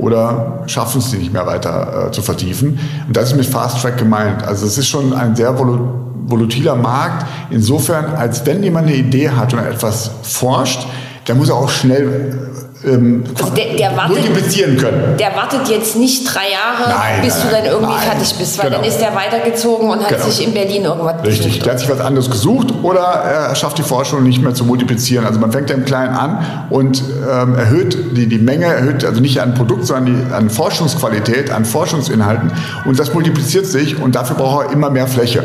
oder 0.00 0.62
schaffen 0.66 0.98
es 0.98 1.10
die 1.10 1.18
nicht 1.18 1.32
mehr 1.32 1.46
weiter 1.46 2.08
äh, 2.08 2.10
zu 2.10 2.22
vertiefen. 2.22 2.78
Und 3.06 3.16
das 3.16 3.30
ist 3.30 3.36
mit 3.36 3.46
Fast 3.46 3.82
Track 3.82 3.98
gemeint. 3.98 4.42
Also 4.42 4.66
es 4.66 4.78
ist 4.78 4.88
schon 4.88 5.12
ein 5.12 5.36
sehr 5.36 5.54
volatiler 5.58 6.76
Markt. 6.76 7.26
Insofern, 7.50 8.06
als 8.14 8.44
wenn 8.46 8.62
jemand 8.62 8.88
eine 8.88 8.96
Idee 8.96 9.30
hat 9.30 9.52
oder 9.52 9.68
etwas 9.68 10.10
forscht, 10.22 10.86
dann 11.26 11.38
muss 11.38 11.48
er 11.48 11.56
auch 11.56 11.68
schnell 11.68 12.50
ähm, 12.84 13.24
Also 13.38 13.52
der- 13.52 13.74
der 13.76 13.96
wartet- 13.96 14.08
multiplizieren 14.16 14.76
können. 14.76 15.16
Der 15.18 15.36
wartet 15.36 15.68
jetzt 15.68 15.96
nicht 15.96 16.24
drei 16.24 16.50
Jahre, 16.50 16.88
Nein, 16.90 17.22
bis 17.22 17.36
nein, 17.38 17.46
du 17.48 17.54
dann 17.56 17.64
irgendwie 17.66 17.94
nein. 17.94 18.02
fertig 18.10 18.34
bist, 18.38 18.58
weil 18.58 18.66
Genau. 18.66 18.78
dann 18.78 18.88
ist 18.88 18.98
der 19.00 19.14
weitergezogen 19.14 19.90
und 19.90 20.00
hat 20.00 20.08
Genau. 20.08 20.24
sich 20.24 20.46
in 20.46 20.54
Berlin 20.54 20.84
irgendwas 20.84 21.16
Richtig, 21.24 21.46
gesucht. 21.48 21.66
der 21.66 21.72
hat 21.72 21.80
sich 21.80 21.90
was 21.90 22.00
anderes 22.00 22.30
gesucht 22.30 22.68
oder 22.82 23.00
er 23.00 23.54
schafft 23.54 23.76
die 23.78 23.82
Forschung 23.82 24.22
nicht 24.22 24.40
mehr 24.42 24.54
zu 24.54 24.64
multiplizieren. 24.64 25.26
Also 25.26 25.38
man 25.38 25.52
fängt 25.52 25.68
ja 25.68 25.76
im 25.76 25.84
Kleinen 25.84 26.14
an 26.14 26.38
und 26.70 27.02
ähm, 27.30 27.54
erhöht 27.54 27.96
die, 28.16 28.26
die 28.26 28.38
Menge, 28.38 28.64
erhöht 28.66 29.04
also 29.04 29.20
nicht 29.20 29.38
an 29.40 29.54
Produkt, 29.54 29.86
sondern 29.86 30.06
die, 30.06 30.32
an 30.32 30.48
Forschungsqualität, 30.48 31.50
an 31.50 31.64
Forschungsinhalten 31.66 32.50
und 32.86 32.98
das 32.98 33.12
multipliziert 33.12 33.66
sich 33.66 34.00
und 34.00 34.14
dafür 34.14 34.36
braucht 34.36 34.66
er 34.68 34.72
immer 34.72 34.88
mehr 34.90 35.06
Fläche, 35.06 35.42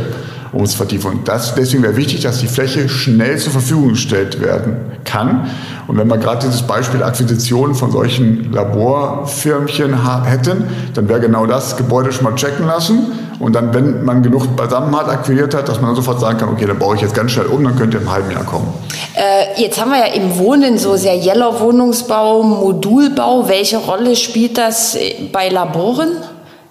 Und 0.56 1.28
das, 1.28 1.54
deswegen 1.56 1.84
wäre 1.84 1.98
wichtig, 1.98 2.22
dass 2.22 2.40
die 2.40 2.48
Fläche 2.48 2.88
schnell 2.88 3.38
zur 3.38 3.52
Verfügung 3.52 3.90
gestellt 3.90 4.42
werden 4.42 4.78
kann. 5.04 5.50
Und 5.88 5.98
wenn 5.98 6.08
wir 6.08 6.18
gerade 6.18 6.48
dieses 6.48 6.62
Beispiel 6.62 7.04
Akquisition 7.04 7.76
von 7.76 7.92
solchen 7.92 8.52
Laborfirmchen 8.54 10.24
hätten, 10.26 10.64
dann 10.94 11.10
wäre 11.10 11.20
genau 11.20 11.46
das 11.46 11.76
Gebäude 11.78 12.12
schon 12.12 12.24
mal 12.24 12.36
checken 12.36 12.66
lassen. 12.66 13.12
Und 13.40 13.54
dann, 13.54 13.74
wenn 13.74 14.06
man 14.06 14.24
genug 14.24 14.56
beisammen 14.56 14.96
hat, 14.96 15.10
akquiriert 15.10 15.54
hat, 15.54 15.68
dass 15.68 15.82
man 15.82 15.88
dann 15.88 15.96
sofort 15.98 16.22
sagen 16.22 16.38
kann, 16.38 16.50
okay, 16.50 16.66
dann 16.66 16.80
baue 16.80 16.96
ich 16.96 17.02
jetzt 17.02 17.14
ganz 17.14 17.32
schnell 17.32 17.48
um, 17.48 17.64
dann 17.64 17.76
könnt 17.76 17.94
ihr 17.94 18.02
im 18.02 18.10
halben 18.10 18.32
Jahr 18.32 18.46
kommen. 18.46 18.74
Äh, 19.14 19.62
jetzt 19.62 19.80
haben 19.80 19.92
wir 19.92 20.00
ja 20.00 20.14
im 20.14 20.38
Wohnen 20.38 20.78
so 20.78 20.96
serieller 20.96 21.60
Wohnungsbau, 21.60 22.44
Modulbau. 22.44 23.50
Welche 23.50 23.78
Rolle 23.78 24.16
spielt 24.16 24.58
das 24.58 24.96
äh, 24.96 25.30
bei 25.34 25.50
Laboren? 25.50 26.14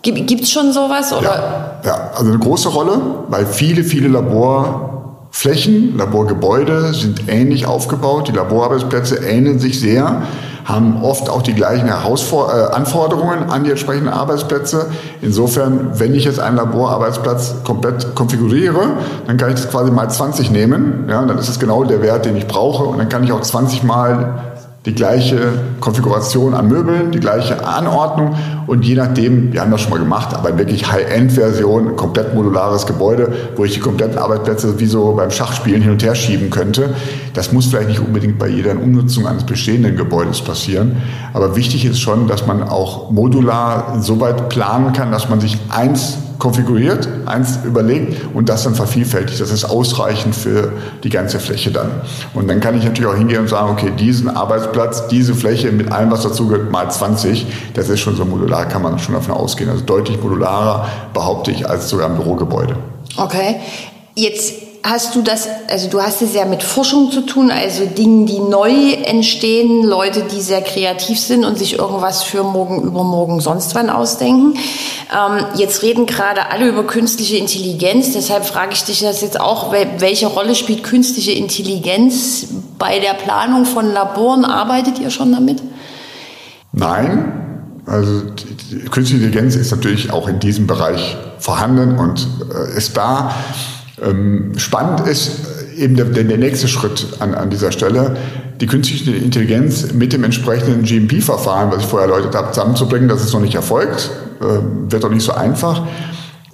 Gibt 0.05 0.43
es 0.43 0.51
schon 0.51 0.73
sowas? 0.73 1.13
Oder? 1.13 1.81
Ja, 1.83 1.89
ja, 1.89 2.11
also 2.15 2.31
eine 2.31 2.39
große 2.39 2.69
Rolle, 2.69 3.01
weil 3.29 3.47
viele, 3.47 3.83
viele 3.83 4.09
Laborflächen, 4.09 5.97
Laborgebäude 5.97 6.93
sind 6.93 7.29
ähnlich 7.29 7.67
aufgebaut. 7.67 8.29
Die 8.29 8.33
Laborarbeitsplätze 8.33 9.17
ähneln 9.17 9.59
sich 9.59 9.81
sehr, 9.81 10.23
haben 10.67 11.03
oft 11.03 11.29
auch 11.31 11.43
die 11.43 11.55
gleichen 11.55 11.87
Herausfor 11.87 12.53
äh, 12.53 12.75
Anforderungen 12.75 13.51
an 13.51 13.65
die 13.65 13.71
entsprechenden 13.71 14.13
Arbeitsplätze. 14.13 14.87
Insofern, 15.23 15.99
wenn 15.99 16.15
ich 16.15 16.25
jetzt 16.25 16.41
einen 16.41 16.57
Laborarbeitsplatz 16.57 17.57
komplett 17.65 18.15
konfiguriere, 18.15 18.99
dann 19.27 19.37
kann 19.39 19.51
ich 19.51 19.57
das 19.57 19.71
quasi 19.71 19.91
mal 19.91 20.11
20 20.11 20.51
nehmen. 20.51 21.07
Ja, 21.09 21.25
dann 21.25 21.39
ist 21.39 21.49
es 21.49 21.59
genau 21.59 21.85
der 21.85 22.03
Wert, 22.03 22.27
den 22.27 22.37
ich 22.37 22.47
brauche. 22.47 22.85
Und 22.85 22.99
dann 22.99 23.09
kann 23.09 23.25
ich 23.25 23.33
auch 23.33 23.41
20 23.41 23.83
mal 23.83 24.54
die 24.87 24.95
gleiche 24.95 25.39
Konfiguration 25.81 26.53
an 26.53 26.69
Möbeln, 26.69 27.11
die 27.11 27.21
gleiche 27.21 27.67
Anordnung 27.67 28.35
und 28.67 28.85
je 28.85 28.95
nachdem, 28.95 29.53
wir 29.53 29.63
haben 29.63 29.71
das 29.71 29.81
schon 29.81 29.91
mal 29.91 29.99
gemacht, 29.99 30.35
aber 30.35 30.51
in 30.51 30.59
wirklich 30.59 30.91
High-End-Version, 30.91 31.97
komplett 31.97 32.35
modulares 32.35 32.85
Gebäude, 32.85 33.33
wo 33.57 33.65
ich 33.65 33.73
die 33.73 33.81
kompletten 33.81 34.19
Arbeitsplätze 34.19 34.79
wie 34.79 34.87
so 34.87 35.13
beim 35.13 35.31
Schachspielen 35.31 35.81
hin 35.81 35.93
und 35.93 36.03
her 36.03 36.15
schieben 36.15 36.51
könnte. 36.51 36.91
Das 37.33 37.53
muss 37.53 37.67
vielleicht 37.67 37.89
nicht 37.89 38.01
unbedingt 38.01 38.39
bei 38.39 38.49
jeder 38.49 38.73
Umnutzung 38.73 39.27
eines 39.27 39.45
bestehenden 39.45 39.97
Gebäudes 39.97 40.43
passieren, 40.43 40.97
aber 41.33 41.57
wichtig 41.57 41.87
ist 41.87 42.01
schon, 42.01 42.27
dass 42.27 42.47
man 42.47 42.63
auch 42.63 43.11
modular 43.11 43.97
so 44.01 44.21
weit 44.21 44.51
planen 44.51 44.93
kann, 44.93 45.11
dass 45.13 45.31
man 45.31 45.41
sich 45.41 45.57
eins 45.71 46.19
konfiguriert, 46.39 47.09
eins 47.27 47.59
überlegt 47.65 48.35
und 48.35 48.49
das 48.49 48.65
dann 48.65 48.75
vervielfältigt. 48.75 49.41
Das 49.41 49.51
ist 49.51 49.65
ausreichend 49.65 50.35
für 50.35 50.73
die 51.03 51.11
ganze 51.11 51.39
Fläche 51.39 51.71
dann. 51.71 51.91
Und 52.35 52.49
dann 52.49 52.61
kann 52.61 52.77
ich 52.77 52.85
natürlich 52.85 53.11
auch 53.11 53.17
hingehen 53.17 53.41
und 53.41 53.49
sagen, 53.49 53.71
okay, 53.71 53.93
diesen 53.99 54.29
Arbeitsplatz, 54.29 55.09
diese 55.09 55.35
Fläche 55.35 55.73
mit 55.73 55.93
allem, 55.93 56.11
was 56.11 56.23
dazugehört, 56.23 56.71
mal 56.71 56.91
20, 56.91 57.47
das 57.75 57.89
ist 57.89 58.01
schon 58.01 58.17
so 58.17 58.25
modular, 58.25 58.67
kann 58.67 58.83
man 58.83 58.99
schon 58.99 59.15
davon 59.15 59.35
ausgehen. 59.35 59.71
Also 59.71 59.85
deutlich 59.85 60.21
modularer, 60.21 60.89
behaupte 61.13 61.51
ich, 61.51 61.69
als 61.69 61.89
sogar 61.89 62.09
ein 62.09 62.17
Bürogebäude. 62.17 62.77
Okay. 63.17 63.57
Jetzt 64.15 64.64
hast 64.87 65.15
du 65.15 65.23
das, 65.23 65.49
also 65.69 65.89
du 65.89 66.03
hast 66.03 66.21
es 66.21 66.35
ja 66.35 66.45
mit 66.45 66.63
Forschung 66.63 67.11
zu 67.11 67.23
tun, 67.23 67.51
also 67.51 67.87
Dingen, 67.87 68.27
die 68.27 68.39
neu 68.39 68.93
entstehen, 68.93 69.83
Leute, 69.83 70.25
die 70.31 70.43
sehr 70.43 70.61
kreativ 70.61 71.19
sind 71.19 71.43
und 71.43 71.59
sich 71.59 71.79
irgendwas 71.79 72.23
für 72.23 72.43
morgen, 72.43 72.83
übermorgen, 72.83 73.41
sonst 73.41 73.75
wann 73.75 73.89
ausdenken. 73.89 74.59
Ähm, 75.11 75.47
jetzt 75.57 75.83
reden 75.83 76.05
gerade 76.05 76.51
alle 76.51 76.69
über 76.69 76.85
künstliche 76.87 77.39
Intelligenz, 77.39 78.13
deshalb 78.13 78.45
frage 78.45 78.75
ich 78.75 78.85
dich 78.85 79.01
das 79.01 79.23
jetzt 79.23 79.41
auch, 79.41 79.73
wel- 79.73 80.01
welche 80.01 80.27
Rolle 80.27 80.55
spielt 80.55 80.85
künstliche 80.85 81.33
Intelligenz 81.33 82.49
bei 82.79 82.99
der 82.99 83.15
Planung 83.15 83.65
von 83.65 83.91
Laboren? 83.91 84.45
Arbeitet 84.45 84.99
ihr 84.99 85.11
schon 85.11 85.33
damit? 85.33 85.63
Nein, 86.73 87.81
also 87.87 88.21
künstliche 88.91 89.25
Intelligenz 89.25 89.57
ist 89.57 89.71
natürlich 89.71 90.13
auch 90.13 90.29
in 90.29 90.41
diesem 90.41 90.67
Bereich 90.67 91.17
vorhanden 91.39 91.99
und 91.99 92.27
äh, 92.55 92.77
ist 92.77 92.95
da. 92.99 93.35
Ähm, 94.03 94.53
spannend 94.57 95.07
ist 95.07 95.47
äh, 95.77 95.83
eben 95.85 95.97
der, 95.97 96.07
der, 96.07 96.39
nächste 96.39 96.67
Schritt 96.67 97.07
an, 97.21 97.35
an 97.35 97.51
dieser 97.51 97.71
Stelle, 97.71 98.17
die 98.61 98.67
künstliche 98.67 99.13
Intelligenz 99.13 99.93
mit 99.93 100.13
dem 100.13 100.25
entsprechenden 100.25 100.83
GMP-Verfahren, 100.83 101.71
was 101.71 101.83
ich 101.83 101.87
vorher 101.87 102.09
erläutert 102.09 102.35
habe, 102.35 102.51
zusammenzubringen. 102.51 103.09
Das 103.09 103.23
ist 103.25 103.33
noch 103.33 103.41
nicht 103.41 103.55
erfolgt, 103.55 104.11
äh, 104.41 104.91
wird 104.91 105.05
auch 105.05 105.11
nicht 105.11 105.25
so 105.25 105.33
einfach. 105.33 105.83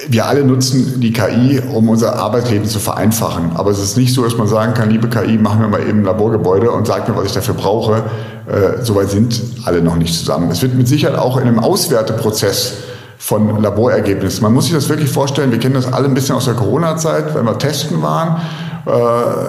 Wir 0.08 0.26
alle 0.26 0.44
nutzen 0.44 1.00
die 1.00 1.12
KI, 1.12 1.60
um 1.72 1.88
unser 1.88 2.16
Arbeitsleben 2.16 2.66
zu 2.66 2.78
vereinfachen. 2.78 3.52
Aber 3.54 3.70
es 3.70 3.78
ist 3.78 3.96
nicht 3.96 4.14
so, 4.14 4.24
dass 4.24 4.36
man 4.36 4.46
sagen 4.46 4.74
kann, 4.74 4.90
liebe 4.90 5.08
KI, 5.08 5.36
machen 5.36 5.60
wir 5.60 5.68
mal 5.68 5.82
eben 5.82 6.00
ein 6.00 6.04
Laborgebäude 6.04 6.70
und 6.70 6.86
sag 6.86 7.08
mir, 7.08 7.16
was 7.16 7.26
ich 7.26 7.32
dafür 7.32 7.54
brauche. 7.54 8.04
Äh, 8.46 8.82
Soweit 8.82 9.10
sind 9.10 9.40
alle 9.64 9.82
noch 9.82 9.96
nicht 9.96 10.14
zusammen. 10.14 10.50
Es 10.50 10.62
wird 10.62 10.74
mit 10.74 10.88
Sicherheit 10.88 11.18
auch 11.18 11.36
in 11.36 11.46
einem 11.46 11.58
Auswerteprozess 11.58 12.74
von 13.20 13.62
Laborergebnissen. 13.62 14.42
Man 14.42 14.54
muss 14.54 14.64
sich 14.64 14.74
das 14.74 14.88
wirklich 14.88 15.10
vorstellen, 15.10 15.52
wir 15.52 15.58
kennen 15.58 15.74
das 15.74 15.92
alle 15.92 16.06
ein 16.06 16.14
bisschen 16.14 16.34
aus 16.34 16.46
der 16.46 16.54
Corona-Zeit, 16.54 17.34
wenn 17.34 17.44
wir 17.44 17.58
testen 17.58 18.00
waren, 18.00 18.40
äh, 18.86 18.90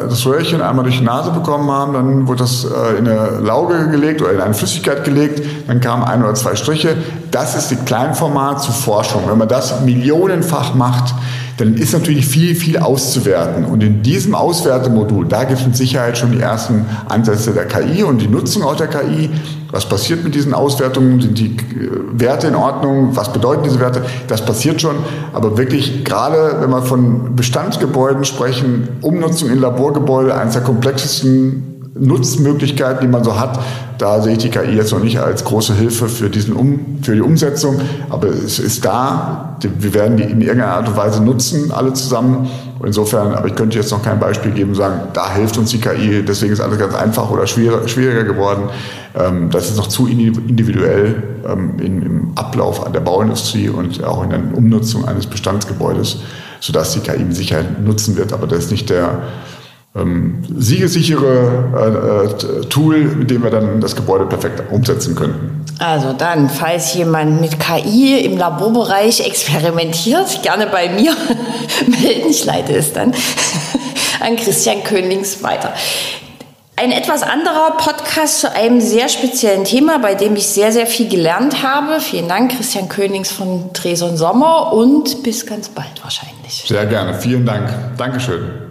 das 0.10 0.26
Röhrchen 0.26 0.62
einmal 0.62 0.84
durch 0.84 0.98
die 1.00 1.06
Nase 1.06 1.32
bekommen 1.32 1.72
haben, 1.72 1.94
dann 1.94 2.28
wurde 2.28 2.40
das 2.40 2.66
äh, 2.66 3.00
in 3.00 3.08
eine 3.08 3.40
Lauge 3.40 3.88
gelegt 3.88 4.22
oder 4.22 4.34
in 4.34 4.42
eine 4.42 4.54
Flüssigkeit 4.54 5.06
gelegt, 5.06 5.42
dann 5.68 5.80
kamen 5.80 6.04
ein 6.04 6.22
oder 6.22 6.34
zwei 6.34 6.58
Striche. 6.58 6.98
Das 7.32 7.56
ist 7.56 7.72
die 7.72 7.78
Kleinformat 7.78 8.62
zur 8.62 8.74
Forschung. 8.74 9.22
Wenn 9.28 9.38
man 9.38 9.48
das 9.48 9.80
millionenfach 9.80 10.76
macht, 10.76 11.16
dann 11.56 11.76
ist 11.76 11.94
natürlich 11.94 12.28
viel, 12.28 12.56
viel 12.56 12.78
auszuwerten. 12.78 13.64
Und 13.64 13.82
in 13.84 14.02
diesem 14.02 14.36
Auswertemodul, 14.36 15.28
da 15.28 15.46
gibt 15.46 15.62
es 15.62 15.66
mit 15.66 15.78
Sicherheit 15.78 16.18
schon 16.18 16.34
die 16.34 16.42
ersten 16.42 16.86
Ansätze 17.08 17.54
der 17.54 17.68
KI 17.68 18.04
und 18.04 18.22
die 18.22 18.28
Nutzung 18.28 18.64
auch 18.64 18.76
der 18.76 18.88
KI. 18.88 19.30
Was 19.72 19.88
passiert 19.88 20.24
mit 20.24 20.36
diesen 20.36 20.54
Auswertungen? 20.54 21.22
Sind 21.22 21.38
die 21.38 21.56
Werte 22.12 22.48
in 22.48 22.56
Ordnung? 22.56 23.16
Was 23.16 23.32
bedeuten 23.32 23.64
diese 23.64 23.80
Werte? 23.80 24.04
Das 24.28 24.46
passiert 24.46 24.82
schon. 24.82 24.98
Aber 25.34 25.58
wirklich, 25.58 26.04
gerade 26.04 26.58
wenn 26.60 26.70
wir 26.70 26.82
von 26.82 27.36
Bestandsgebäuden 27.36 28.26
sprechen, 28.26 28.90
Umnutzung 29.02 29.50
in 29.50 29.60
Laborgebäude, 29.60 30.36
eines 30.36 30.54
der 30.54 30.64
komplexesten 30.64 31.72
Nutzmöglichkeiten, 31.98 33.02
die 33.02 33.08
man 33.08 33.24
so 33.24 33.40
hat, 33.40 33.60
da 33.98 34.22
sehe 34.22 34.34
ich 34.34 34.40
die 34.40 34.50
KI 34.50 34.72
jetzt 34.72 34.92
noch 34.92 35.04
nicht 35.04 35.20
als 35.20 35.46
große 35.46 35.76
Hilfe 35.76 36.10
für, 36.10 36.30
diesen 36.30 36.54
um, 36.54 36.98
für 37.02 37.14
die 37.14 37.22
Umsetzung. 37.22 37.80
Aber 38.10 38.28
es 38.28 38.60
ist 38.60 38.84
da. 38.84 39.58
Wir 39.62 39.94
werden 39.94 40.18
die 40.18 40.24
in 40.24 40.42
irgendeiner 40.42 40.74
Art 40.74 40.88
und 40.88 40.98
Weise 40.98 41.24
nutzen, 41.24 41.72
alle 41.72 41.94
zusammen. 41.94 42.50
Und 42.82 42.88
insofern, 42.88 43.36
aber 43.36 43.46
ich 43.48 43.54
könnte 43.54 43.78
jetzt 43.78 43.92
noch 43.92 44.02
kein 44.02 44.20
Beispiel 44.20 44.50
geben, 44.50 44.74
sagen, 44.74 45.10
da 45.14 45.36
hilft 45.36 45.56
uns 45.60 45.70
die 45.70 45.80
KI, 45.80 46.26
deswegen 46.28 46.52
ist 46.52 46.62
alles 46.62 46.80
ganz 46.80 46.96
einfach 46.96 47.30
oder 47.30 47.46
schwieriger, 47.46 47.88
schwieriger 47.88 48.24
geworden. 48.24 48.70
Das 49.52 49.70
ist 49.70 49.78
noch 49.78 49.86
zu 49.86 50.08
individuell 50.08 51.22
im 51.78 52.32
Ablauf 52.34 52.92
der 52.92 53.02
Bauindustrie 53.02 53.70
und 53.70 54.04
auch 54.04 54.24
in 54.24 54.32
der 54.32 54.40
Umnutzung 54.56 55.08
eines 55.08 55.28
Bestandsgebäudes, 55.28 56.22
sodass 56.60 56.94
die 56.94 57.02
KI 57.02 57.20
mit 57.20 57.36
Sicherheit 57.36 57.86
nutzen 57.86 58.18
wird. 58.18 58.34
Aber 58.34 58.48
das 58.48 58.66
ist 58.66 58.72
nicht 58.72 58.90
der 58.90 59.22
ähm, 59.96 60.44
siegessichere 60.58 62.30
äh, 62.64 62.66
Tool, 62.68 63.04
mit 63.04 63.30
dem 63.30 63.44
wir 63.44 63.50
dann 63.50 63.82
das 63.82 63.96
Gebäude 63.96 64.26
perfekt 64.26 64.64
umsetzen 64.72 65.16
könnten. 65.16 65.66
Also 65.80 66.14
dann, 66.14 66.50
falls 66.50 66.94
jemand 66.94 67.42
mit 67.42 67.60
KI 67.60 68.20
im 68.20 68.38
Laborbereich 68.38 69.26
experimentiert, 69.26 70.44
gerne 70.44 70.68
bei 70.68 70.90
mir 70.90 71.14
melden. 71.88 72.30
Ich 72.30 72.46
leite 72.46 72.74
es 72.74 72.94
dann 72.94 73.14
an 74.22 74.36
Christian 74.38 74.84
Königs 74.84 75.44
weiter. 75.44 75.74
Ein 76.78 76.92
etwas 76.92 77.22
anderer 77.22 77.78
Podcast 77.78 78.40
zu 78.40 78.52
einem 78.52 78.80
sehr 78.80 79.10
speziellen 79.10 79.66
Thema, 79.66 80.00
bei 80.00 80.16
dem 80.16 80.36
ich 80.36 80.48
sehr, 80.48 80.72
sehr 80.72 80.88
viel 80.88 81.10
gelernt 81.10 81.62
habe. 81.62 82.00
Vielen 82.00 82.28
Dank, 82.28 82.56
Christian 82.56 82.88
Königs 82.88 83.32
von 83.32 83.74
Treson 83.74 84.18
Sommer 84.18 84.72
und 84.74 85.22
bis 85.22 85.46
ganz 85.46 85.70
bald 85.70 86.02
wahrscheinlich. 86.02 86.64
Sehr 86.66 86.86
gerne. 86.86 87.14
Vielen 87.14 87.46
Dank. 87.46 87.70
Dankeschön. 87.98 88.71